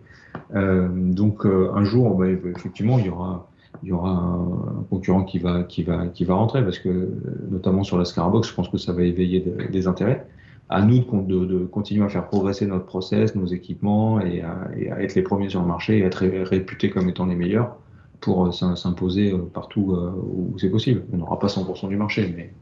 Euh, 0.56 0.90
donc, 0.92 1.46
euh, 1.46 1.72
un 1.74 1.84
jour, 1.84 2.16
bah, 2.16 2.28
effectivement, 2.30 3.00
il 3.00 3.06
y 3.06 3.10
aura 3.10 3.50
il 3.84 3.90
y 3.90 3.92
aura 3.92 4.10
un, 4.10 4.84
concurrent 4.90 5.24
qui 5.24 5.38
va, 5.38 5.62
qui, 5.62 5.84
va, 5.84 6.08
qui 6.08 6.26
va 6.26 6.34
rentrer, 6.34 6.64
parce 6.64 6.80
que 6.80 7.10
notamment 7.52 7.84
sur 7.84 8.00
la 8.00 8.06
Scarbox, 8.06 8.50
je 8.50 8.56
pense 8.56 8.70
que 8.70 8.80
ça 8.80 8.92
va 8.92 9.04
éveiller 9.04 9.40
de, 9.40 9.72
des 9.72 9.88
intérêts 9.88 10.26
à 10.70 10.82
nous 10.82 11.00
de, 11.00 11.22
de, 11.22 11.46
de, 11.46 11.66
continuer 11.66 12.04
à 12.04 12.10
faire 12.10 12.28
progresser 12.28 12.66
notre 12.66 12.86
process, 12.86 13.36
nos 13.36 13.46
équipements 13.46 14.20
et 14.20 14.42
à, 14.42 14.70
et 14.76 14.92
à, 14.92 15.02
être 15.02 15.16
les 15.16 15.22
premiers 15.22 15.50
sur 15.50 15.62
le 15.62 15.68
marché 15.68 16.00
et 16.00 16.02
être 16.02 16.26
réputés 16.26 16.90
comme 16.90 17.08
étant 17.08 17.26
les 17.26 17.36
meilleurs 17.36 17.78
pour 18.20 18.48
euh, 18.48 18.52
s'imposer 18.52 19.32
euh, 19.32 19.38
partout 19.54 19.94
euh, 19.94 20.12
où 20.16 20.58
c'est 20.58 20.70
possible. 20.70 21.04
On 21.14 21.18
n'aura 21.18 21.40
pas 21.40 21.48
100% 21.48 21.88
du 21.88 21.96
marché, 21.96 22.34
mais 22.36 22.54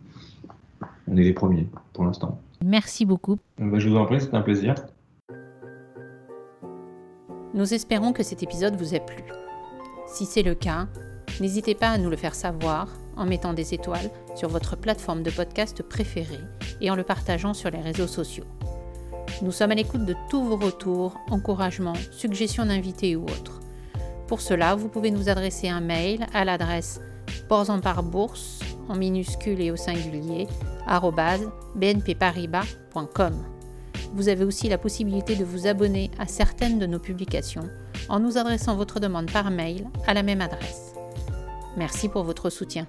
on 1.08 1.18
est 1.18 1.24
les 1.24 1.34
premiers 1.34 1.68
pour 1.94 2.06
l'instant. 2.06 2.40
Merci 2.64 3.06
beaucoup. 3.06 3.38
Ben, 3.58 3.80
je 3.80 3.90
vous 3.90 3.98
en 3.98 4.06
prie, 4.06 4.22
c'était 4.22 4.36
un 4.36 4.42
plaisir. 4.42 4.76
Nous 7.54 7.74
espérons 7.74 8.12
que 8.12 8.24
cet 8.24 8.44
épisode 8.44 8.76
vous 8.76 8.96
a 8.96 9.00
plu. 9.00 9.24
Si 10.08 10.26
c'est 10.26 10.44
le 10.44 10.56
cas, 10.56 10.88
n'hésitez 11.40 11.74
pas 11.74 11.90
à 11.90 11.98
nous 11.98 12.10
le 12.10 12.18
faire 12.18 12.36
savoir 12.36 12.90
en 13.16 13.26
mettant 13.26 13.54
des 13.54 13.74
étoiles 13.74 14.12
sur 14.36 14.50
votre 14.50 14.76
plateforme 14.76 15.24
de 15.24 15.32
podcast 15.32 15.82
préférée 15.82 16.44
et 16.82 16.92
en 16.92 16.96
le 16.96 17.04
partageant 17.04 17.54
sur 17.54 17.70
les 17.70 17.80
réseaux 17.80 18.08
sociaux. 18.08 18.46
Nous 19.42 19.52
sommes 19.52 19.72
à 19.72 19.76
l'écoute 19.76 20.06
de 20.06 20.16
tous 20.30 20.44
vos 20.44 20.58
retours, 20.58 21.18
encouragements, 21.30 21.96
suggestions 22.12 22.66
d'invités 22.66 23.16
ou 23.16 23.24
autres. 23.24 23.60
Pour 24.28 24.42
cela, 24.42 24.76
vous 24.76 24.90
pouvez 24.90 25.12
nous 25.12 25.30
adresser 25.30 25.70
un 25.70 25.82
mail 25.82 26.26
à 26.34 26.46
l'adresse 26.46 27.00
bourse 27.48 28.65
en 28.90 28.96
minuscule 28.96 29.62
et 29.62 29.72
au 29.72 29.76
singulier 29.76 30.48
bnpparibas.com. 31.76 33.34
Vous 34.14 34.30
avez 34.30 34.46
aussi 34.46 34.70
la 34.70 34.78
possibilité 34.78 35.36
de 35.36 35.44
vous 35.44 35.68
abonner 35.68 36.12
à 36.20 36.28
certaines 36.28 36.80
de 36.80 36.86
nos 36.86 37.00
publications 37.00 37.70
en 38.10 38.20
nous 38.20 38.38
adressant 38.38 38.76
votre 38.76 39.00
demande 39.00 39.32
par 39.32 39.52
mail 39.52 39.88
à 40.08 40.14
la 40.14 40.24
même 40.24 40.42
adresse. 40.42 40.94
Merci 41.78 42.08
pour 42.08 42.24
votre 42.24 42.50
soutien. 42.50 42.88